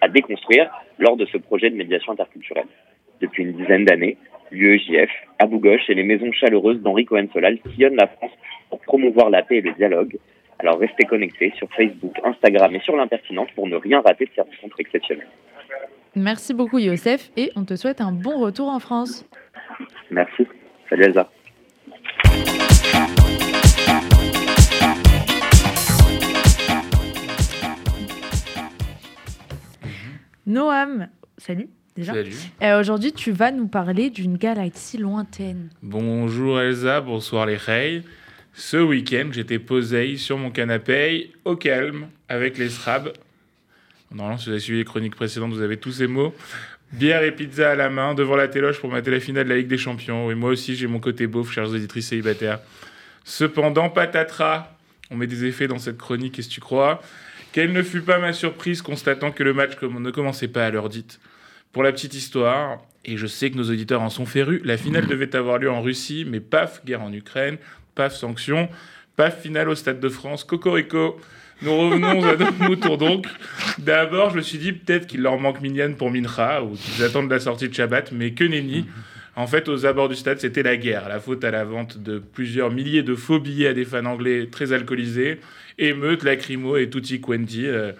[0.00, 2.66] à déconstruire lors de ce projet de médiation interculturelle.
[3.20, 4.16] Depuis une dizaine d'années,
[4.50, 8.32] l'UEJF, Abou Ghosh et les maisons chaleureuses d'Henri Cohen-Solal sillonnent la France
[8.70, 10.18] pour promouvoir la paix et le dialogue.
[10.60, 14.40] Alors restez connectés sur Facebook, Instagram et sur l'impertinence pour ne rien rater de ces
[14.40, 15.28] rencontres exceptionnelles.
[16.16, 19.24] Merci beaucoup Youssef et on te souhaite un bon retour en France.
[20.10, 20.46] Merci.
[20.88, 21.30] Salut Elsa.
[30.46, 32.14] Noam, salut déjà.
[32.14, 32.34] Salut.
[32.62, 35.68] Euh, Aujourd'hui, tu vas nous parler d'une galaxie lointaine.
[35.82, 38.02] Bonjour Elsa, bonsoir les Rey.
[38.58, 43.12] Ce week-end, j'étais posé sur mon canapé, au calme, avec les SRAB.
[44.10, 46.34] Normalement, si vous avez suivi les chroniques précédentes, vous avez tous ces mots.
[46.92, 49.58] Bière et pizza à la main, devant la téloche pour mater la finale de la
[49.58, 50.28] Ligue des Champions.
[50.32, 52.58] Et moi aussi, j'ai mon côté beauf, chers auditrices célibataires.
[53.22, 54.76] Cependant, patatras,
[55.12, 57.00] on met des effets dans cette chronique, qu'est-ce que tu crois?
[57.52, 60.88] Quelle ne fut pas ma surprise constatant que le match ne commençait pas à l'heure
[60.88, 61.20] dite.
[61.70, 65.06] Pour la petite histoire, et je sais que nos auditeurs en sont férus, la finale
[65.06, 67.58] devait avoir lieu en Russie, mais paf, guerre en Ukraine,
[67.98, 68.68] paf, sanctions,
[69.16, 71.20] paf, finale au Stade de France, cocorico.
[71.62, 73.26] Nous revenons à notre mouton donc.
[73.78, 77.28] D'abord, je me suis dit peut-être qu'il leur manque Minyan pour Mincha ou qu'ils attendent
[77.28, 78.86] la sortie de Shabbat, mais que nenni.
[79.34, 81.08] En fait, aux abords du stade, c'était la guerre.
[81.08, 84.48] La faute à la vente de plusieurs milliers de faux billets à des fans anglais
[84.50, 85.40] très alcoolisés.
[85.78, 87.66] Émeute, lacrymo et tutti quanti.
[87.66, 87.92] Euh,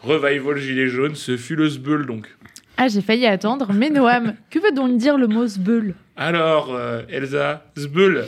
[0.00, 2.34] revival gilet jaune, ce fut le sbeul donc.
[2.78, 7.02] Ah, j'ai failli attendre, mais Noam, que veut donc dire le mot sbeul Alors, euh,
[7.10, 8.24] Elsa, sbeul,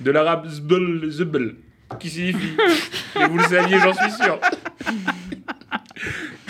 [0.00, 1.56] de l'arabe sbeul, zbeul,
[1.98, 2.56] qui signifie,
[3.20, 4.38] et vous le saviez, j'en suis sûr.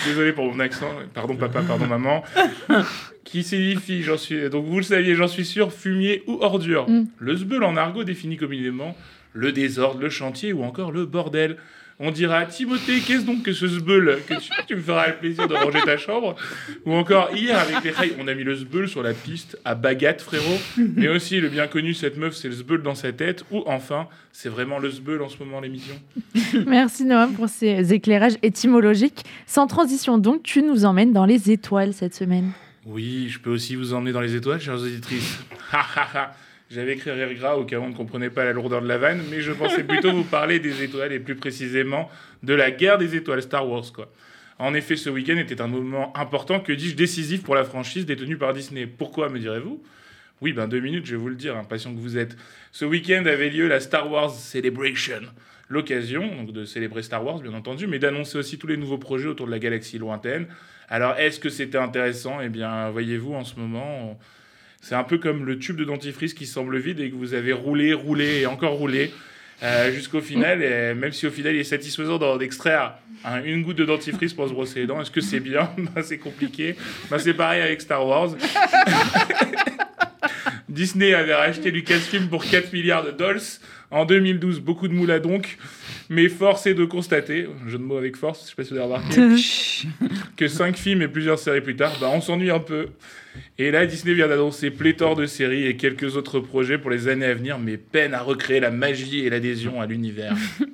[0.07, 2.23] Désolé pour mon accent, pardon papa, pardon maman.
[3.25, 6.89] Qui signifie, j'en suis, donc vous le saviez, j'en suis sûr, fumier ou ordure.
[6.89, 7.07] Mm.
[7.19, 8.97] Le sbeul en argot définit communément
[9.37, 11.57] le désordre, le chantier ou encore le bordel.
[11.99, 15.49] On dira Timothée, qu'est-ce donc que ce sbeul que tu, tu me feras le plaisir
[15.49, 16.37] de ranger ta chambre
[16.85, 19.75] Ou encore hier avec les rails, on a mis le sbeul sur la piste à
[19.75, 20.59] Bagat, frérot.
[20.77, 23.45] Mais aussi le bien connu, cette meuf, c'est le sbeul dans sa tête.
[23.51, 25.95] Ou enfin, c'est vraiment le sbeul en ce moment l'émission.
[26.67, 29.25] Merci Noam pour ces éclairages étymologiques.
[29.47, 32.51] Sans transition donc, tu nous emmènes dans les étoiles cette semaine.
[32.85, 35.39] Oui, je peux aussi vous emmener dans les étoiles, chères auditrices.
[36.71, 38.99] J'avais écrit rire gras au cas où on ne comprenait pas la lourdeur de la
[38.99, 42.11] vanne, mais je pensais plutôt vous parler des étoiles et plus précisément
[42.43, 44.11] de la guerre des étoiles Star Wars, quoi.
[44.59, 48.39] En effet, ce week-end était un moment important, que dis-je, décisif pour la franchise détenue
[48.39, 48.87] par Disney.
[48.87, 49.83] Pourquoi, me direz-vous?
[50.41, 52.37] Oui, ben deux minutes, je vais vous le dire, impatient que vous êtes.
[52.73, 55.21] Ce week-end avait lieu la Star Wars Celebration.
[55.69, 59.29] L'occasion, donc de célébrer Star Wars, bien entendu, mais d'annoncer aussi tous les nouveaux projets
[59.29, 60.47] autour de la galaxie lointaine.
[60.89, 62.41] Alors, est-ce que c'était intéressant?
[62.41, 64.19] Eh bien, voyez-vous, en ce moment,
[64.87, 67.53] c'est un peu comme le tube de dentifrice qui semble vide et que vous avez
[67.53, 69.11] roulé, roulé et encore roulé
[69.65, 70.63] euh, jusqu'au final.
[70.63, 72.95] Et même si au final il est satisfaisant d'en extraire
[73.25, 75.69] hein, une goutte de dentifrice pour se brosser les dents, est-ce que c'est bien?
[75.77, 76.77] Ben, C'est compliqué.
[77.11, 78.31] Ben, c'est pareil avec Star Wars.
[80.69, 83.43] Disney avait racheté Lucasfilm pour 4 milliards de dollars
[83.91, 84.61] en 2012.
[84.61, 85.59] Beaucoup de moula donc.
[86.11, 88.77] Mais force est de constater, jeu de mots avec force, je sais pas si vous
[88.77, 89.21] avez remarqué,
[90.37, 92.87] que 5 films et plusieurs séries plus tard, bah, on s'ennuie un peu.
[93.59, 97.27] Et là, Disney vient d'annoncer pléthore de séries et quelques autres projets pour les années
[97.27, 100.35] à venir, mais peine à recréer la magie et l'adhésion à l'univers.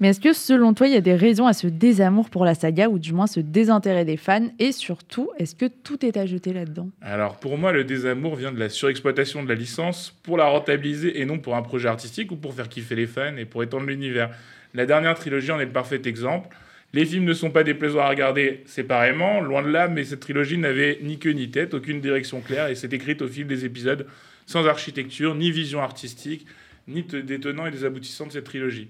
[0.00, 2.54] Mais est-ce que selon toi, il y a des raisons à ce désamour pour la
[2.54, 4.48] saga, ou du moins ce désintérêt des fans?
[4.58, 6.88] Et surtout, est-ce que tout est à jeter là-dedans?
[7.02, 11.20] Alors pour moi, le désamour vient de la surexploitation de la licence pour la rentabiliser
[11.20, 13.84] et non pour un projet artistique ou pour faire kiffer les fans et pour étendre
[13.84, 14.30] l'univers.
[14.72, 16.48] La dernière trilogie en est le parfait exemple.
[16.92, 20.58] Les films ne sont pas déplaisants à regarder séparément, loin de là, mais cette trilogie
[20.58, 24.06] n'avait ni queue ni tête, aucune direction claire et s'est écrite au fil des épisodes
[24.46, 26.46] sans architecture, ni vision artistique,
[26.88, 28.88] ni des tenants et des aboutissants de cette trilogie.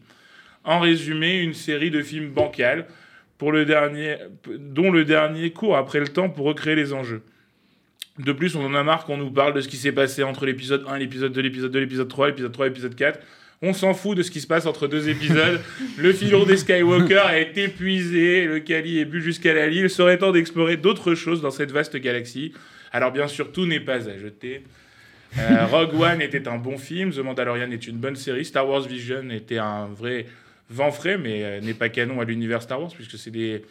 [0.64, 2.86] En résumé, une série de films bancals,
[3.40, 4.16] pour le dernier,
[4.58, 7.22] dont le dernier court après le temps pour recréer les enjeux.
[8.18, 10.44] De plus, on en a marre qu'on nous parle de ce qui s'est passé entre
[10.44, 13.20] l'épisode 1 et l'épisode 2, l'épisode 2, l'épisode 3, l'épisode 3, l'épisode 4.
[13.62, 15.60] On s'en fout de ce qui se passe entre deux épisodes.
[15.98, 19.80] le filon des Skywalker est épuisé, le Kali est bu jusqu'à la lie.
[19.80, 22.52] Il serait temps d'explorer d'autres choses dans cette vaste galaxie.
[22.92, 24.64] Alors bien sûr, tout n'est pas à jeter.
[25.38, 28.80] Euh, Rogue One était un bon film, The Mandalorian est une bonne série, Star Wars
[28.80, 30.26] Vision était un vrai
[30.70, 33.62] vent frais, mais euh, n'est pas canon à l'univers Star Wars, puisque c'est des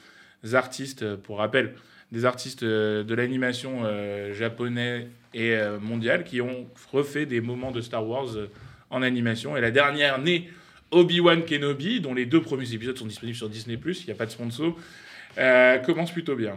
[0.53, 1.73] artistes, euh, pour rappel,
[2.11, 3.83] des artistes de l'animation
[4.33, 8.29] japonais et euh, mondial qui ont refait des moments de Star Wars
[8.89, 9.55] en animation.
[9.57, 10.49] Et la dernière née,
[10.91, 14.25] Obi-Wan Kenobi, dont les deux premiers épisodes sont disponibles sur Disney+, il n'y a pas
[14.25, 14.75] de sponsor,
[15.37, 16.55] euh, commence plutôt bien.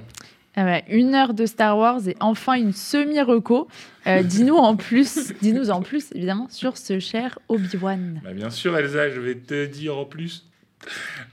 [0.54, 3.68] Ah ouais, une heure de Star Wars et enfin une semi-reco.
[4.06, 8.20] Euh, dis-nous en plus, dis-nous en plus évidemment sur ce cher Obi-Wan.
[8.22, 10.46] Bah, bien sûr, Elsa, je vais te dire en plus.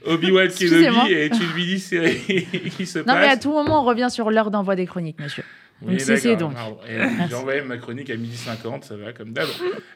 [0.06, 0.48] Obi-Wan.
[0.58, 3.20] Kenobi est une mini-série qui se Non passe...
[3.20, 5.44] mais à tout moment on revient sur l'heure d'envoi des chroniques, monsieur.
[5.82, 6.52] Donc, c'est- c'est donc.
[6.88, 9.48] euh, J'ai envoyé ma chronique à 12h50, ça va comme d'hab.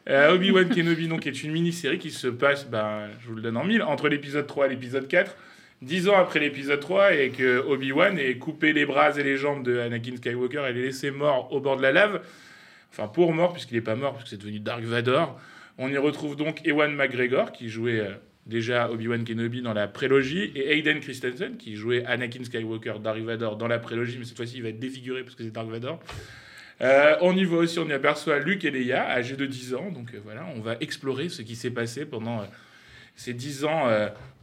[0.09, 3.57] Euh, Obi-Wan Kenobi donc, est une mini-série qui se passe, ben, je vous le donne
[3.57, 5.37] en mille, entre l'épisode 3 et l'épisode 4,
[5.83, 9.63] dix ans après l'épisode 3, et que Obi-Wan ait coupé les bras et les jambes
[9.65, 12.23] de Anakin Skywalker et les laissé mort au bord de la lave.
[12.91, 15.39] Enfin, pour mort, puisqu'il n'est pas mort, puisque c'est devenu Dark Vador.
[15.77, 18.13] On y retrouve donc Ewan McGregor, qui jouait euh,
[18.47, 23.57] déjà Obi-Wan Kenobi dans la prélogie, et Hayden Christensen, qui jouait Anakin Skywalker, Dark Vador
[23.57, 26.01] dans la prélogie, mais cette fois-ci, il va être défiguré parce que c'est Dark Vador.
[26.81, 29.91] Euh, on y voit aussi, on y aperçoit Luke et Leia, âgés de 10 ans.
[29.91, 32.45] Donc euh, voilà, on va explorer ce qui s'est passé pendant euh,
[33.15, 33.89] ces 10 ans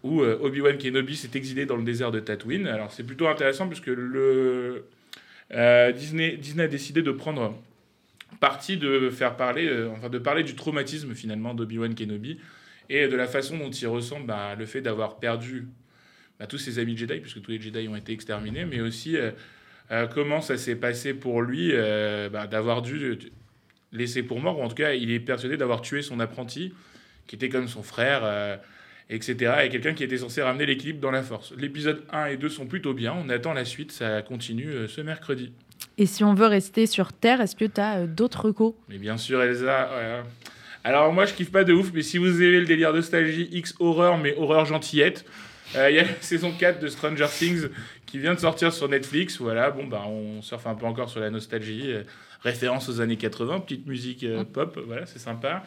[0.01, 2.67] où Obi-Wan Kenobi s'est exilé dans le désert de Tatooine.
[2.67, 4.85] Alors c'est plutôt intéressant puisque le,
[5.93, 7.61] Disney, Disney a décidé de prendre
[8.39, 12.39] parti de faire parler, enfin de parler du traumatisme finalement d'Obi-Wan Kenobi
[12.91, 15.67] et de la façon dont il ressent bah, le fait d'avoir perdu
[16.39, 19.32] bah, tous ses amis Jedi, puisque tous les Jedi ont été exterminés, mais aussi euh,
[19.91, 23.17] euh, comment ça s'est passé pour lui euh, bah, d'avoir dû
[23.93, 26.73] laisser pour mort, ou en tout cas, il est persuadé d'avoir tué son apprenti,
[27.27, 28.58] qui était comme son frère, euh,
[29.10, 31.54] etc., et quelqu'un qui était censé ramener l'équilibre dans la force.
[31.58, 35.54] L'épisode 1 et 2 sont plutôt bien, on attend la suite, ça continue ce mercredi.
[35.97, 38.73] Et si on veut rester sur Terre, est-ce que tu as d'autres recos?
[38.89, 39.89] Mais bien sûr, Elsa.
[39.95, 40.23] ouais.
[40.83, 43.75] Alors, moi, je kiffe pas de ouf, mais si vous aimez le délire nostalgie X
[43.79, 45.25] horreur, mais horreur gentillette,
[45.75, 47.67] euh, il y a la saison 4 de Stranger Things
[48.05, 49.39] qui vient de sortir sur Netflix.
[49.39, 51.91] Voilà, bon, bah, on surfe un peu encore sur la nostalgie.
[51.91, 52.03] euh,
[52.43, 55.63] référence aux années 80, petite musique euh, pop, voilà, c'est sympa.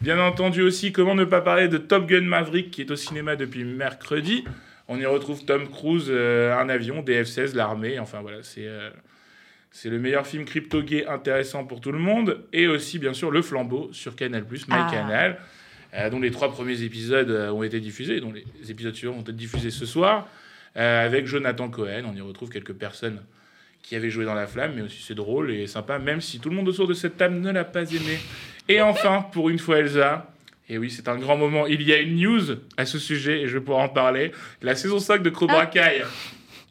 [0.00, 3.34] Bien entendu aussi, comment ne pas parler de Top Gun Maverick qui est au cinéma
[3.34, 4.44] depuis mercredi.
[4.86, 8.68] On y retrouve Tom Cruise, un avion, des F-16, l'armée, enfin voilà, c'est.
[9.72, 12.44] C'est le meilleur film crypto-gay intéressant pour tout le monde.
[12.52, 15.38] Et aussi, bien sûr, Le Flambeau sur Canal+, MyCanal,
[15.94, 19.22] euh, dont les trois premiers épisodes euh, ont été diffusés, dont les épisodes suivants vont
[19.22, 20.28] être diffusés ce soir,
[20.76, 22.04] euh, avec Jonathan Cohen.
[22.06, 23.22] On y retrouve quelques personnes
[23.82, 26.50] qui avaient joué dans La Flamme, mais aussi c'est drôle et sympa, même si tout
[26.50, 28.18] le monde autour de cette table ne l'a pas aimé.
[28.68, 30.28] Et enfin, pour une fois, Elsa...
[30.68, 31.66] Et oui, c'est un grand moment.
[31.66, 34.32] Il y a une news à ce sujet et je vais pouvoir en parler.
[34.62, 36.02] La saison 5 de Cobra Kai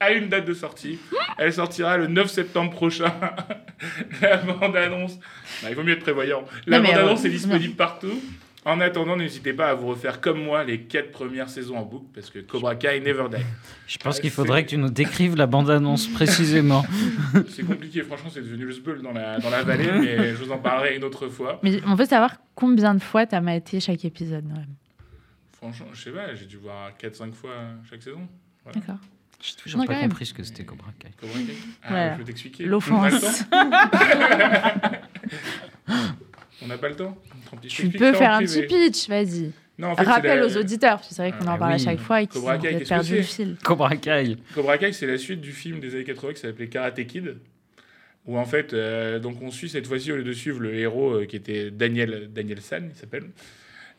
[0.01, 0.99] a une date de sortie.
[1.37, 3.13] Elle sortira le 9 septembre prochain.
[4.21, 5.17] la bande-annonce.
[5.61, 6.43] Bah, il vaut mieux être prévoyant.
[6.65, 8.19] La bande-annonce euh, est disponible partout.
[8.63, 12.05] En attendant, n'hésitez pas à vous refaire comme moi les quatre premières saisons en boucle
[12.13, 13.43] parce que Cobra Kai never die.
[13.87, 16.83] Je pense qu'il faudrait que tu nous décrives la bande-annonce précisément.
[17.49, 20.51] C'est compliqué, franchement, c'est devenu le sbeul dans la, dans la vallée, mais je vous
[20.51, 21.59] en parlerai une autre fois.
[21.63, 24.45] Mais on veut savoir combien de fois tu as maté chaque épisode.
[24.45, 24.67] Noël.
[25.53, 27.55] Franchement, je sais pas, j'ai dû voir 4-5 fois
[27.89, 28.27] chaque saison.
[28.63, 28.79] Voilà.
[28.79, 28.99] D'accord.
[29.41, 30.09] J'ai toujours Non, pas quand même.
[30.09, 31.09] compris ce que c'était Cobra Kai.
[31.19, 32.13] Cobra Kai Ah.
[32.13, 32.65] Je vais t'expliquer.
[32.65, 33.43] L'offense.
[36.61, 37.17] On n'a pas le temps
[37.67, 38.67] Tu peux faire un privé.
[38.67, 39.51] petit pitch, vas-y.
[39.79, 41.81] Non, en fait, la- aux auditeurs, c'est vrai qu'on Ah, en parle oui.
[41.81, 43.57] à chaque fois et qu'ils ont que perdu le c'est fil.
[43.63, 44.37] Cobra Kai.
[44.53, 47.37] Cobra Kai, c'est la suite du film des années 80 qui s'appelait Karate Kid.
[48.27, 51.13] Où en fait, euh, donc on suit cette fois-ci, au lieu de suivre le héros
[51.21, 53.23] euh, qui était Daniel, Daniel San, il s'appelle,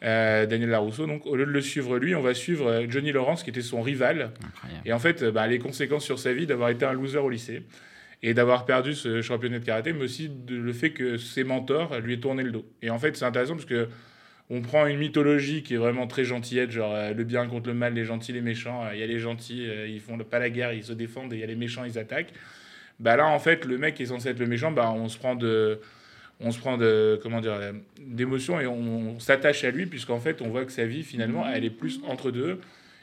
[0.02, 3.12] euh, Daniel Larousseau, donc au lieu de le suivre lui, on va suivre euh, Johnny
[3.12, 4.32] Lawrence qui était son rival.
[4.44, 4.82] Incroyable.
[4.84, 7.30] Et en fait, euh, bah, les conséquences sur sa vie d'avoir été un loser au
[7.30, 7.62] lycée
[8.22, 11.98] et d'avoir perdu ce championnat de karaté, mais aussi de, le fait que ses mentors
[12.00, 12.64] lui aient tourné le dos.
[12.80, 13.88] Et en fait, c'est intéressant parce que
[14.50, 17.74] on prend une mythologie qui est vraiment très gentillette, genre euh, le bien contre le
[17.74, 18.84] mal, les gentils, les méchants.
[18.84, 21.36] Euh, Il y a les gentils, ils font pas la guerre, ils se défendent, et
[21.36, 22.32] il y a les méchants, ils attaquent.
[23.00, 25.18] Bah là, en fait, le mec qui est censé être le méchant, bah on se
[25.18, 25.80] prend de,
[26.40, 30.64] on se prend de, comment dire, et on, s'attache à lui puisqu'en fait, on voit
[30.64, 32.58] que sa vie finalement, elle est plus entre deux.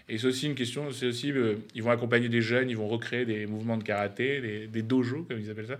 [0.10, 2.88] Et c'est aussi une question, c'est aussi, euh, ils vont accompagner des jeunes, ils vont
[2.88, 5.78] recréer des mouvements de karaté, des, des dojos, comme ils appellent ça.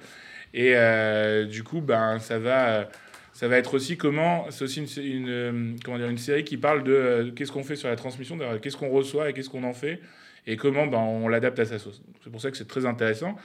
[0.54, 2.90] Et euh, du coup, ben, ça va,
[3.34, 6.84] ça va être aussi comment, c'est aussi une, euh, comment dire, une série qui parle
[6.84, 10.00] de qu'est-ce qu'on fait sur la transmission, qu'est-ce qu'on reçoit et qu'est-ce qu'on en fait.
[10.46, 12.04] et comment ben, on l'adapte à sa sauce.
[12.24, 13.36] C'est pour ça que c'est très intéressant.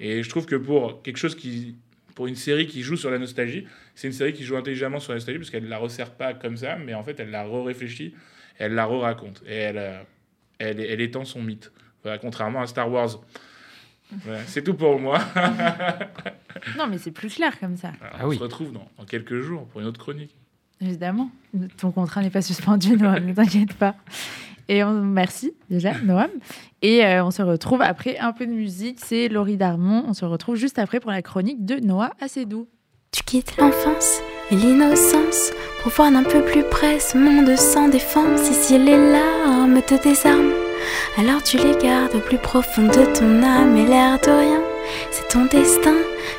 [0.00, 1.76] Et je trouve que pour quelque chose qui,
[2.16, 5.12] pour une série qui joue sur la nostalgie, c'est une série qui joue intelligemment sur
[5.12, 7.44] la nostalgie parce qu'elle ne la resserre pas comme ça, mais en fait elle la
[7.44, 8.14] re-réfléchit,
[8.58, 10.02] elle la re-raconte et elle, euh,
[10.58, 11.70] elle, elle étend son mythe.
[12.02, 13.20] Voilà, contrairement à Star Wars.
[14.24, 15.20] Voilà, c'est tout pour moi.
[16.78, 18.36] Non, mais c'est plus clair comme ça, Alors, Ah on oui.
[18.38, 20.34] se retrouve dans, dans quelques jours pour une autre chronique.
[20.80, 21.30] évidemment.
[21.76, 23.94] Ton contrat n'est pas suspendu, ne t'inquiète pas.
[24.68, 26.30] Et on, merci déjà, Noam.
[26.82, 28.98] Et euh, on se retrouve après un peu de musique.
[29.02, 30.04] C'est Laurie Darmon.
[30.06, 32.68] On se retrouve juste après pour la chronique de Noah Assedou.
[33.12, 35.52] Tu quittes l'enfance et l'innocence
[35.82, 38.50] pour voir d'un peu plus près ce monde sans défense.
[38.50, 40.52] Et si les larmes te désarment,
[41.16, 44.62] alors tu les gardes au plus profond de ton âme et l'air de rien.
[45.10, 45.96] C'est ton destin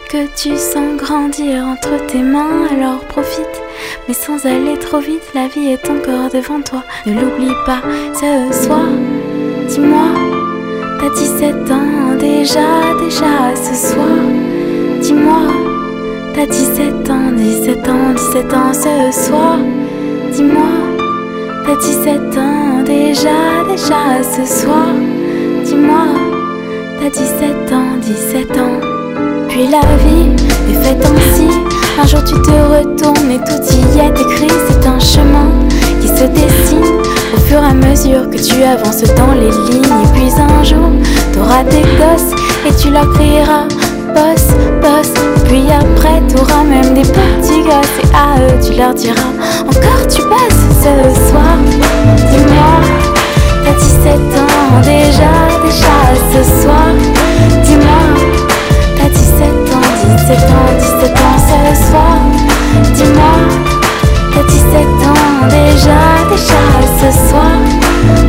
[0.09, 3.66] que tu sens grandir entre tes mains, alors profite.
[4.07, 6.83] Mais sans aller trop vite, la vie est encore devant toi.
[7.05, 7.81] Ne l'oublie pas
[8.13, 8.87] ce soir.
[9.69, 10.09] Dis-moi,
[10.99, 14.17] t'as 17 ans déjà, déjà ce soir.
[15.01, 15.67] Dis-moi.
[16.37, 19.57] T'as 17 ans, 17 ans, 17 ans ce soir.
[20.31, 20.69] Dis-moi,
[21.65, 24.93] t'as 17 ans déjà, déjà ce soir.
[25.65, 26.05] Dis-moi,
[26.99, 28.79] t'as 17 ans, 17 ans.
[29.49, 30.29] Puis la vie
[30.69, 31.76] est faite ainsi.
[31.99, 34.53] Un jour tu te retournes et tout y est écrit.
[34.69, 35.49] C'est un chemin
[36.01, 37.01] qui se dessine
[37.35, 39.83] au fur et à mesure que tu avances dans les lignes.
[39.83, 40.91] Et puis un jour,
[41.33, 42.33] t'auras des gosses
[42.67, 43.67] et tu leur crieras
[44.13, 44.47] boss,
[44.81, 45.11] boss.
[45.47, 49.31] Puis après, t'auras même des petits gosses et à eux, tu leur diras
[49.67, 51.57] encore tu bosses ce soir.
[51.65, 52.71] Dis-moi,
[53.63, 55.33] t'as 17 ans déjà,
[55.65, 55.97] déjà
[56.33, 56.89] ce soir.
[57.63, 58.36] Dis-moi, t'as 17 ans,
[60.07, 62.17] 17 ans, 17 ans ce soir.
[62.93, 63.35] Dis-moi,
[64.33, 66.63] t'as 17 ans déjà, déjà
[66.99, 67.57] ce soir.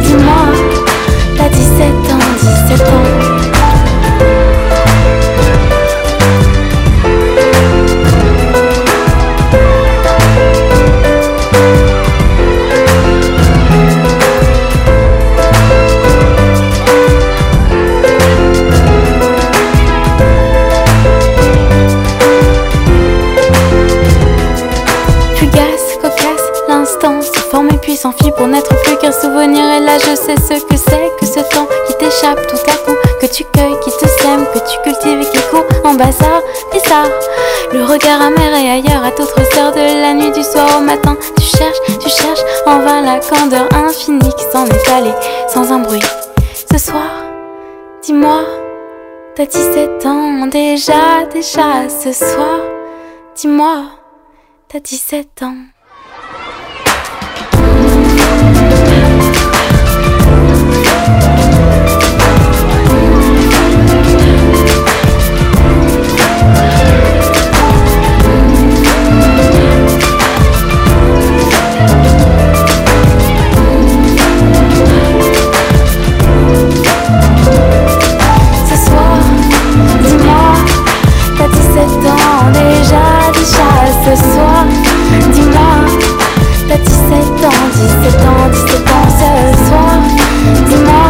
[0.02, 0.42] Dis-moi,
[1.36, 2.28] t'as 17 ans,
[2.68, 3.47] 17 ans.
[30.18, 33.78] Sais ce que c'est que ce temps qui t'échappe tout à coup, que tu cueilles,
[33.82, 36.42] qui te sème, que tu cultives et qui court en bazar,
[36.72, 37.08] bizarre.
[37.72, 41.16] Le regard amer et ailleurs à toute heure de la nuit, du soir au matin.
[41.36, 45.14] Tu cherches, tu cherches en vain la candeur infinie qui s'en est allée
[45.48, 46.02] sans un bruit.
[46.70, 47.24] Ce soir,
[48.02, 48.40] dis-moi,
[49.34, 52.60] t'as 17 ans déjà, déjà ce soir.
[53.36, 53.84] Dis-moi.
[54.68, 55.77] T'as 17 ans.
[83.48, 84.64] Déjà, déjà ce soir.
[85.32, 85.72] Dis-moi,
[86.68, 87.12] t'as 17
[87.44, 89.28] ans, 17 ans, 17 ans ce
[89.68, 89.94] soir.
[90.68, 91.06] Dis-moi,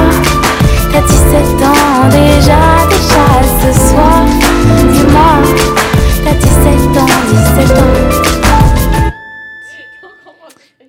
[0.92, 3.26] t'as 17 ans déjà, déjà
[3.60, 4.20] ce soir.
[4.92, 5.32] Dis-moi,
[6.24, 8.08] t'as 17 ans, 17 ans.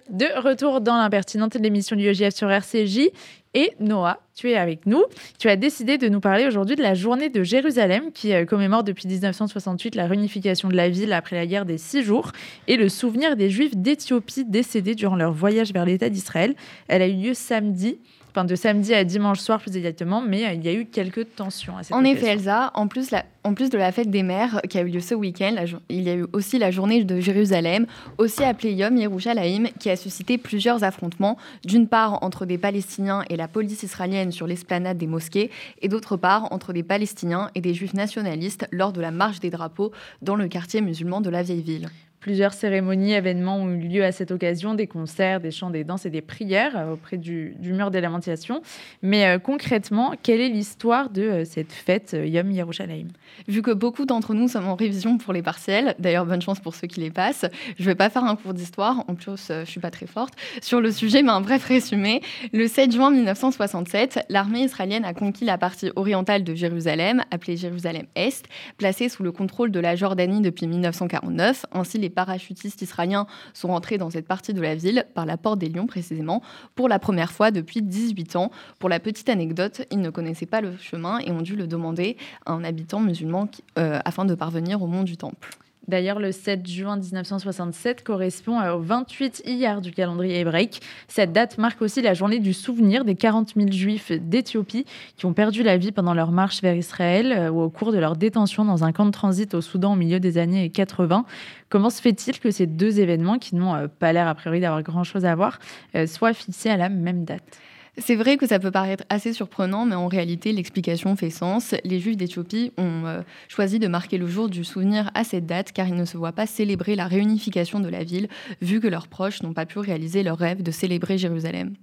[0.10, 3.10] De retour dans l'impertinente de l'émission du EGF sur RCJ.
[3.56, 5.04] Et Noah, tu es avec nous.
[5.40, 8.84] Tu as décidé de nous parler aujourd'hui de la journée de Jérusalem qui euh, commémore
[8.84, 12.32] depuis 1968 la réunification de la ville après la guerre des six jours
[12.68, 16.56] et le souvenir des Juifs d'Éthiopie décédés durant leur voyage vers l'État d'Israël.
[16.88, 18.00] Elle a eu lieu samedi,
[18.40, 21.36] enfin de samedi à dimanche soir plus exactement, mais euh, il y a eu quelques
[21.36, 22.28] tensions à cette En effet.
[22.28, 25.00] Elsa, en plus, la- en plus de la fête des mères qui a eu lieu
[25.02, 25.56] ce week-end,
[25.90, 27.86] il y a eu aussi la journée de Jérusalem,
[28.18, 33.36] aussi appelée Yom Yerushalayim, qui a suscité plusieurs affrontements, d'une part entre des Palestiniens et
[33.36, 37.74] la police israélienne sur l'esplanade des mosquées, et d'autre part entre des Palestiniens et des
[37.74, 41.62] Juifs nationalistes lors de la marche des drapeaux dans le quartier musulman de la vieille
[41.62, 41.90] ville.
[42.20, 46.06] Plusieurs cérémonies, événements ont eu lieu à cette occasion, des concerts, des chants, des danses
[46.06, 48.62] et des prières euh, auprès du, du mur des lamentations.
[49.02, 53.08] Mais euh, concrètement, quelle est l'histoire de euh, cette fête euh, Yom Yerushalayim?
[53.48, 56.76] Vu que beaucoup d'entre nous sommes en révision pour les partiels, d'ailleurs bonne chance pour
[56.76, 57.46] ceux qui les passent,
[57.78, 60.34] je vais pas faire un cours d'histoire, en plus euh, je suis pas très forte
[60.62, 62.22] sur le sujet, mais un bref résumé.
[62.54, 68.46] Le 7 juin 1967, l'armée israélienne a conquis la partie orientale de Jérusalem, appelée Jérusalem-Est,
[68.78, 73.98] placée sous le contrôle de la Jordanie depuis 1949, ainsi les parachutistes israéliens sont rentrés
[73.98, 76.42] dans cette partie de la ville, par la porte des Lions précisément,
[76.76, 78.52] pour la première fois depuis 18 ans.
[78.80, 82.18] Pour la petite anecdote, ils ne connaissaient pas le chemin et ont dû le demander
[82.46, 83.48] à un habitant musulman
[83.78, 85.50] euh, afin de parvenir au mont du Temple.
[85.88, 90.82] D'ailleurs, le 7 juin 1967 correspond au 28 Iyar du calendrier hébraïque.
[91.08, 94.86] Cette date marque aussi la journée du souvenir des 40 000 juifs d'Éthiopie
[95.18, 97.98] qui ont perdu la vie pendant leur marche vers Israël euh, ou au cours de
[97.98, 101.26] leur détention dans un camp de transit au Soudan au milieu des années 80.
[101.70, 104.84] Comment se fait-il que ces deux événements, qui n'ont euh, pas l'air a priori d'avoir
[104.84, 105.60] grand-chose à voir,
[105.96, 107.60] euh, soient fixés à la même date?
[108.00, 111.76] C'est vrai que ça peut paraître assez surprenant, mais en réalité, l'explication fait sens.
[111.84, 115.74] Les Juifs d'Éthiopie ont euh, choisi de marquer le jour du souvenir à cette date
[115.74, 118.30] car ils ne se voient pas célébrer la réunification de la ville,
[118.62, 121.76] vu que leurs proches n'ont pas pu réaliser leur rêve de célébrer Jérusalem.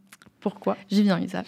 [0.46, 1.42] Pourquoi J'y viens, Isa.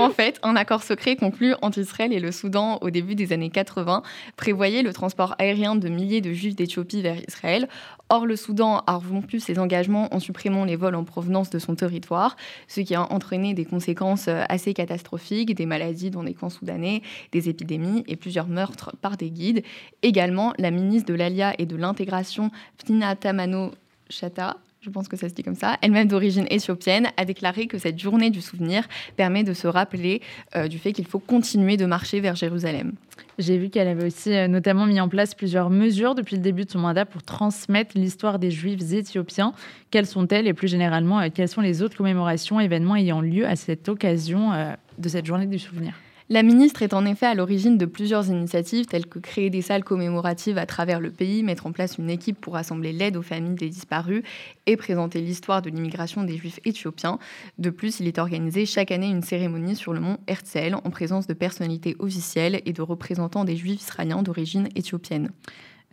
[0.00, 3.48] en fait, un accord secret conclu entre Israël et le Soudan au début des années
[3.48, 4.02] 80
[4.36, 7.70] prévoyait le transport aérien de milliers de juifs d'Éthiopie vers Israël.
[8.10, 11.74] Or, le Soudan a rompu ses engagements en supprimant les vols en provenance de son
[11.74, 12.36] territoire,
[12.68, 17.00] ce qui a entraîné des conséquences euh, assez catastrophiques, des maladies dans les camps soudanais,
[17.32, 19.62] des épidémies et plusieurs meurtres par des guides.
[20.02, 23.70] Également, la ministre de l'Alia et de l'intégration, Ptina Tamano
[24.10, 27.76] Chata, je pense que ça se dit comme ça, elle-même d'origine éthiopienne, a déclaré que
[27.76, 30.22] cette journée du souvenir permet de se rappeler
[30.56, 32.92] euh, du fait qu'il faut continuer de marcher vers Jérusalem.
[33.38, 36.64] J'ai vu qu'elle avait aussi euh, notamment mis en place plusieurs mesures depuis le début
[36.64, 39.52] de son mandat pour transmettre l'histoire des Juifs éthiopiens.
[39.90, 43.56] Quelles sont-elles et plus généralement, euh, quelles sont les autres commémorations, événements ayant lieu à
[43.56, 44.52] cette occasion
[44.98, 45.92] de cette journée du souvenir?
[46.32, 49.82] La ministre est en effet à l'origine de plusieurs initiatives telles que créer des salles
[49.82, 53.56] commémoratives à travers le pays, mettre en place une équipe pour rassembler l'aide aux familles
[53.56, 54.22] des disparus
[54.66, 57.18] et présenter l'histoire de l'immigration des juifs éthiopiens.
[57.58, 61.26] De plus, il est organisé chaque année une cérémonie sur le mont Herzl en présence
[61.26, 65.32] de personnalités officielles et de représentants des juifs israéliens d'origine éthiopienne.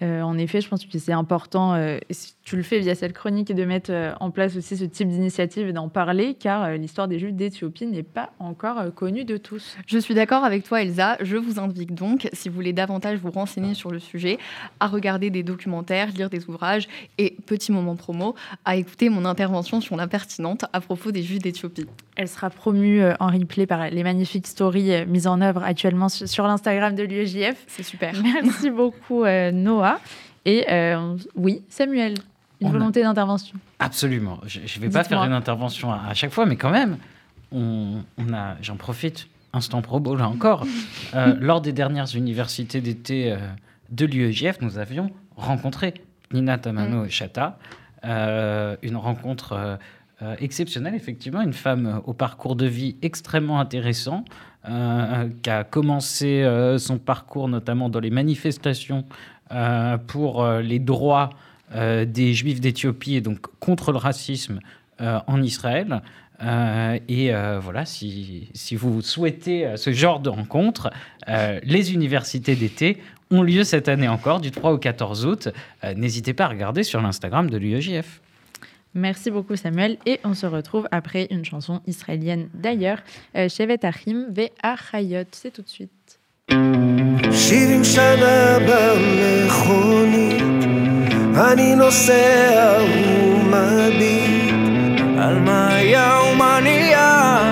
[0.02, 3.14] Euh, en effet, je pense que c'est important, euh, si tu le fais via cette
[3.14, 7.08] chronique, de mettre euh, en place aussi ce type d'initiative et d'en parler, car l'histoire
[7.08, 9.78] des Juifs d'Éthiopie n'est pas encore connue de tous.
[9.88, 11.18] Je suis d'accord avec toi, Elsa.
[11.22, 14.38] Je vous invite donc, si vous voulez davantage vous renseigner sur le sujet,
[14.80, 16.88] à regarder des documentaires, lire des ouvrages
[17.18, 18.36] et, petit moment promo,
[18.66, 21.88] à écouter mon intervention sur l'impertinente à propos des Juifs d'Éthiopie.
[22.16, 26.96] Elle sera promue en replay par les magnifiques stories mises en œuvre actuellement sur, l'Instagram
[26.96, 27.64] de l'UEJF.
[27.68, 28.14] C'est super.
[28.24, 29.52] Merci beaucoup, euh,
[30.46, 32.16] Et euh, oui, Samuel,
[32.62, 33.58] une On a- volonté d'intervention.
[33.80, 34.40] Absolument.
[34.46, 36.98] Je ne vais pas faire une intervention à, à chaque fois, mais quand même,
[37.52, 40.66] on, on a, j'en profite, instant probo là encore.
[41.16, 43.38] Euh, lors des dernières universités d'été euh,
[43.92, 45.94] de l'UEJF, nous avions rencontré
[46.34, 47.58] Nina Tamano et Chata.
[48.04, 49.78] Euh, une rencontre
[50.40, 54.26] exceptionnelle, effectivement, une femme au parcours de vie extrêmement intéressant,
[54.66, 56.44] qui a commencé
[56.78, 59.06] son parcours notamment dans les manifestations
[60.08, 61.30] pour euh, les droits
[61.76, 64.60] euh, des Juifs d'Éthiopie et donc contre le racisme
[65.02, 66.02] euh, en Israël.
[66.42, 70.92] Euh, et euh, voilà, si, si vous souhaitez euh, ce genre de rencontre,
[71.28, 72.98] euh, les universités d'été
[73.32, 75.50] ont lieu cette année encore, du 3 au 14 août.
[75.84, 78.22] Euh, N'hésitez pas à regarder sur l'Instagram de l'UEJF.
[78.94, 79.98] Merci beaucoup, Samuel.
[80.06, 83.00] Et on se retrouve après une chanson israélienne d'ailleurs,
[83.36, 85.26] euh, Shevet Achim Ve'achayot.
[85.32, 86.17] C'est tout de suite.
[86.52, 90.44] 70 שנה במכונית,
[91.36, 94.56] אני נוסע ומביט
[95.20, 97.52] על מה היה ומה נהיה,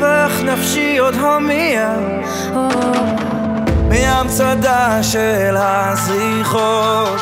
[0.00, 1.96] ואיך נפשי עוד הומייה.
[3.88, 7.20] מהמצדה של הזריחות,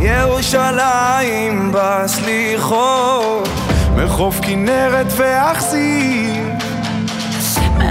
[0.00, 3.48] ירושלים בסליחות,
[3.96, 6.51] מחוף כנרת ואכזיב.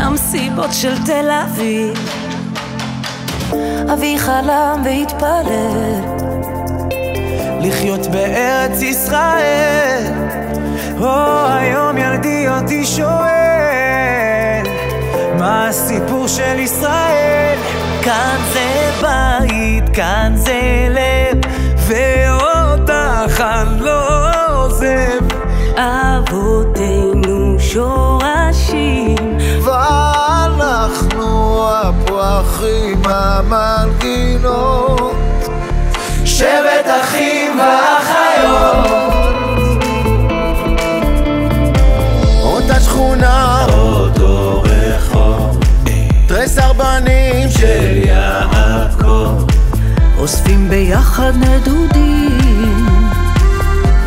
[0.02, 2.10] מהמסיבות של תל אביב
[3.94, 6.02] אבי חלם והתפלל
[7.62, 10.14] לחיות בארץ ישראל.
[11.00, 14.64] או, היום ילדי אותי שואל,
[15.40, 17.58] מה הסיפור של ישראל?
[18.04, 21.38] כאן זה בית, כאן זה לב
[21.78, 25.22] ואותך אני לא עוזב.
[25.78, 29.11] אבותינו שורשים
[32.32, 34.52] הפרחים המנגינות
[36.26, 38.88] שבט אחים ואחיות.
[42.44, 45.60] אותה שכונה אותו רחוב
[46.28, 49.46] תרי סרבנים של יעקב
[50.18, 52.88] אוספים ביחד נדודים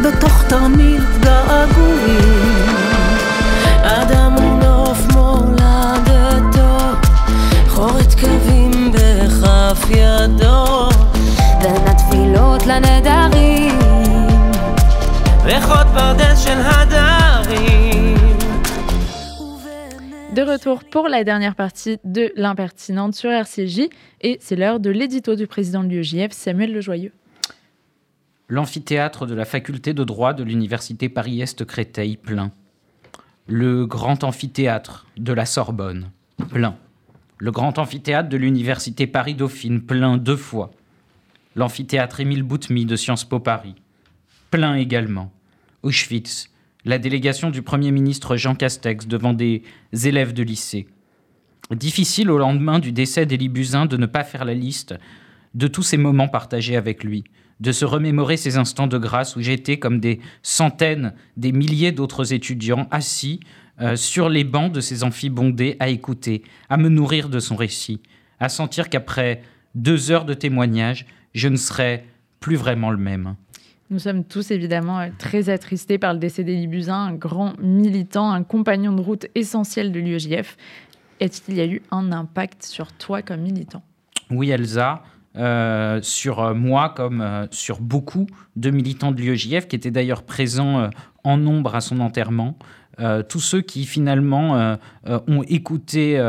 [0.05, 2.84] בתוך תרמיל געגועים
[9.84, 10.89] חורת קווים בכף ידו
[11.62, 12.84] בין התפילות לנ...
[15.45, 18.20] ריחות פרדס של הדרים
[20.36, 23.89] De retour pour la dernière partie de l'impertinente sur RCJ
[24.22, 27.12] et c'est l'heure de l'édito du président de l'UEJF, Samuel Lejoyeux.
[28.47, 32.52] L'amphithéâtre de la faculté de droit de l'université Paris-Est Créteil plein.
[33.47, 36.12] Le grand amphithéâtre de la Sorbonne
[36.50, 36.76] plein.
[37.45, 40.70] Le grand amphithéâtre de l'université Paris-Dauphine plein deux fois.
[41.57, 43.74] L'amphithéâtre Émile Boutmy de Sciences Po Paris
[44.51, 45.30] plein également.
[45.82, 46.49] Auschwitz,
[46.86, 50.88] la délégation du Premier ministre Jean Castex devant des élèves de lycée.
[51.70, 54.95] Difficile au lendemain du décès d'Élie Buzyn de ne pas faire la liste
[55.53, 57.24] de tous ces moments partagés avec lui,
[57.61, 62.32] de se remémorer ces instants de grâce où j'étais comme des centaines, des milliers d'autres
[62.32, 63.40] étudiants assis
[63.81, 68.01] euh, sur les bancs de ces amphibondés à écouter, à me nourrir de son récit,
[68.41, 69.43] à sentir qu'après
[69.75, 72.05] deux heures de témoignage, je ne serais
[72.41, 73.35] plus vraiment le même.
[73.91, 78.31] Nous sommes tous évidemment euh, très attristés par le décès d'Élie Buzyn, un grand militant,
[78.31, 80.57] un compagnon de route essentiel de l'UEJF.
[81.20, 83.83] Est-ce qu'il y a eu un impact sur toi comme militant?
[84.31, 85.03] Oui, Elsa.
[85.37, 90.79] euh, sur moi comme euh, sur beaucoup de militants de l'UEJF qui étaient d'ailleurs présents
[90.79, 90.89] euh,
[91.25, 92.57] en nombre à son enterrement.
[93.01, 94.76] Euh, tous ceux qui finalement euh,
[95.09, 96.20] euh, ont écouté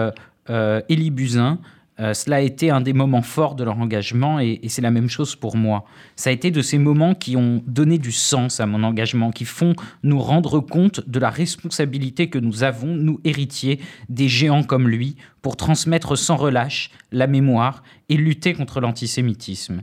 [0.89, 1.59] Élie Buzyn,
[1.97, 5.09] cela a été un des moments forts de leur engagement et, et c'est la même
[5.09, 5.85] chose pour moi.
[6.15, 9.45] Ça a été de ces moments qui ont donné du sens à mon engagement, qui
[9.45, 14.89] font nous rendre compte de la responsabilité que nous avons, nous héritiers, des géants comme
[14.89, 19.81] lui, pour transmettre sans relâche la mémoire et lutter contre l'antisémitisme.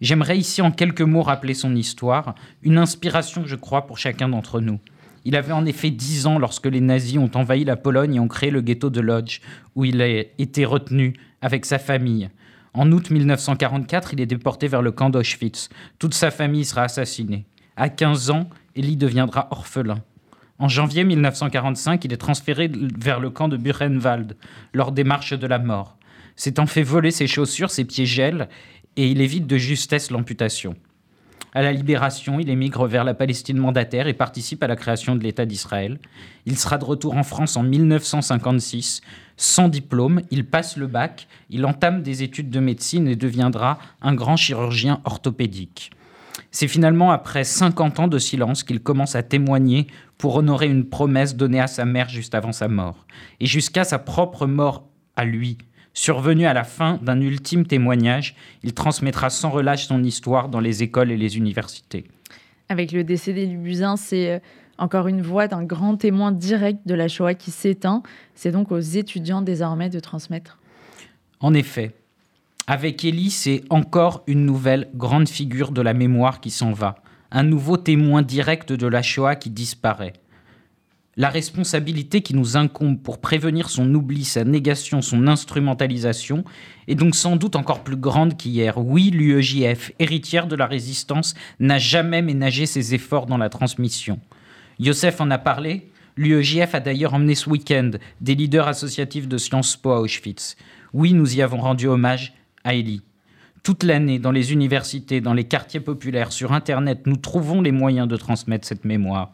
[0.00, 4.60] J'aimerais ici en quelques mots rappeler son histoire, une inspiration, je crois, pour chacun d'entre
[4.60, 4.80] nous.
[5.24, 8.28] Il avait en effet 10 ans lorsque les nazis ont envahi la Pologne et ont
[8.28, 9.40] créé le ghetto de Lodz,
[9.76, 12.30] où il a été retenu avec sa famille.
[12.74, 15.68] En août 1944, il est déporté vers le camp d'Auschwitz.
[15.98, 17.44] Toute sa famille sera assassinée.
[17.76, 20.02] À 15 ans, Elie deviendra orphelin.
[20.58, 24.36] En janvier 1945, il est transféré vers le camp de Buchenwald
[24.72, 25.98] lors des marches de la mort.
[26.36, 28.48] S'étant fait voler ses chaussures, ses pieds gèlent
[28.96, 30.76] et il évite de justesse l'amputation.
[31.54, 35.22] À la libération, il émigre vers la Palestine mandataire et participe à la création de
[35.22, 35.98] l'État d'Israël.
[36.46, 39.02] Il sera de retour en France en 1956.
[39.36, 44.14] Sans diplôme, il passe le bac, il entame des études de médecine et deviendra un
[44.14, 45.90] grand chirurgien orthopédique.
[46.50, 51.36] C'est finalement après 50 ans de silence qu'il commence à témoigner pour honorer une promesse
[51.36, 53.06] donnée à sa mère juste avant sa mort,
[53.40, 55.58] et jusqu'à sa propre mort à lui.
[55.94, 60.82] Survenu à la fin d'un ultime témoignage, il transmettra sans relâche son histoire dans les
[60.82, 62.04] écoles et les universités.
[62.68, 64.38] Avec le décès d'Élie Buzyn, c'est euh,
[64.78, 68.02] encore une voix d'un grand témoin direct de la Shoah qui s'éteint.
[68.34, 70.58] C'est donc aux étudiants désormais de transmettre.
[71.40, 71.94] En effet,
[72.66, 76.96] avec Élie, c'est encore une nouvelle grande figure de la mémoire qui s'en va,
[77.30, 80.14] un nouveau témoin direct de la Shoah qui disparaît.
[81.18, 86.42] La responsabilité qui nous incombe pour prévenir son oubli, sa négation, son instrumentalisation
[86.88, 88.78] est donc sans doute encore plus grande qu'hier.
[88.78, 94.20] Oui, l'UEJF, héritière de la résistance, n'a jamais ménagé ses efforts dans la transmission.
[94.78, 95.90] Youssef en a parlé.
[96.16, 97.90] L'UEJF a d'ailleurs emmené ce week-end
[98.22, 100.56] des leaders associatifs de Sciences Po à Auschwitz.
[100.94, 102.32] Oui, nous y avons rendu hommage
[102.64, 103.02] à Elie.
[103.62, 108.08] Toute l'année, dans les universités, dans les quartiers populaires, sur Internet, nous trouvons les moyens
[108.08, 109.32] de transmettre cette mémoire.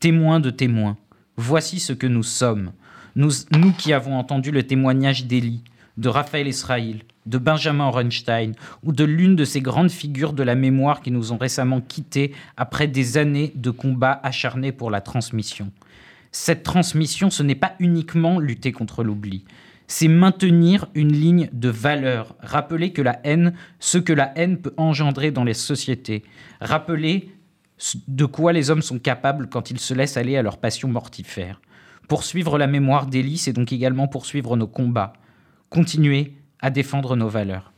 [0.00, 0.96] Témoins de témoins.
[1.44, 2.70] Voici ce que nous sommes.
[3.16, 3.32] Nous,
[3.76, 5.64] qui avons entendu le témoignage d'Élie,
[5.96, 8.52] de Raphaël Israël, de Benjamin Orenstein
[8.84, 12.32] ou de l'une de ces grandes figures de la mémoire qui nous ont récemment quittés
[12.56, 15.72] après des années de combats acharnés pour la transmission.
[16.30, 19.44] Cette transmission, ce n'est pas uniquement lutter contre l'oubli,
[19.88, 24.74] c'est maintenir une ligne de valeur, rappeler que la haine, ce que la haine peut
[24.76, 26.22] engendrer dans les sociétés,
[26.60, 27.32] rappeler
[28.08, 31.60] de quoi les hommes sont capables quand ils se laissent aller à leur passion mortifère.
[32.08, 35.14] Poursuivre la mémoire d'Élie, c'est donc également poursuivre nos combats,
[35.70, 37.71] continuer à défendre nos valeurs.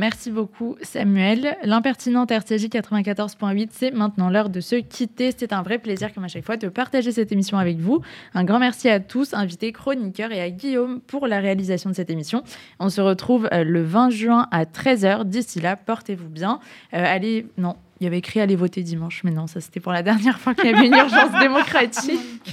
[0.00, 1.58] Merci beaucoup Samuel.
[1.62, 5.30] L'impertinente RCJ 94.8, c'est maintenant l'heure de se quitter.
[5.36, 8.00] C'est un vrai plaisir comme à chaque fois de partager cette émission avec vous.
[8.32, 12.08] Un grand merci à tous, invités, chroniqueurs et à Guillaume pour la réalisation de cette
[12.08, 12.42] émission.
[12.78, 15.24] On se retrouve euh, le 20 juin à 13h.
[15.24, 16.60] D'ici là, portez-vous bien.
[16.94, 19.92] Euh, allez, non, il y avait écrit aller voter dimanche, mais non, ça c'était pour
[19.92, 22.20] la dernière fois qu'il y avait une urgence démocratique.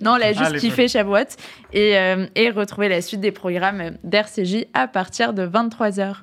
[0.00, 1.36] Non, on l'a juste Allez, kiffé Chabouette.
[1.72, 6.22] Et, euh, et retrouver la suite des programmes d'RCJ à partir de 23h.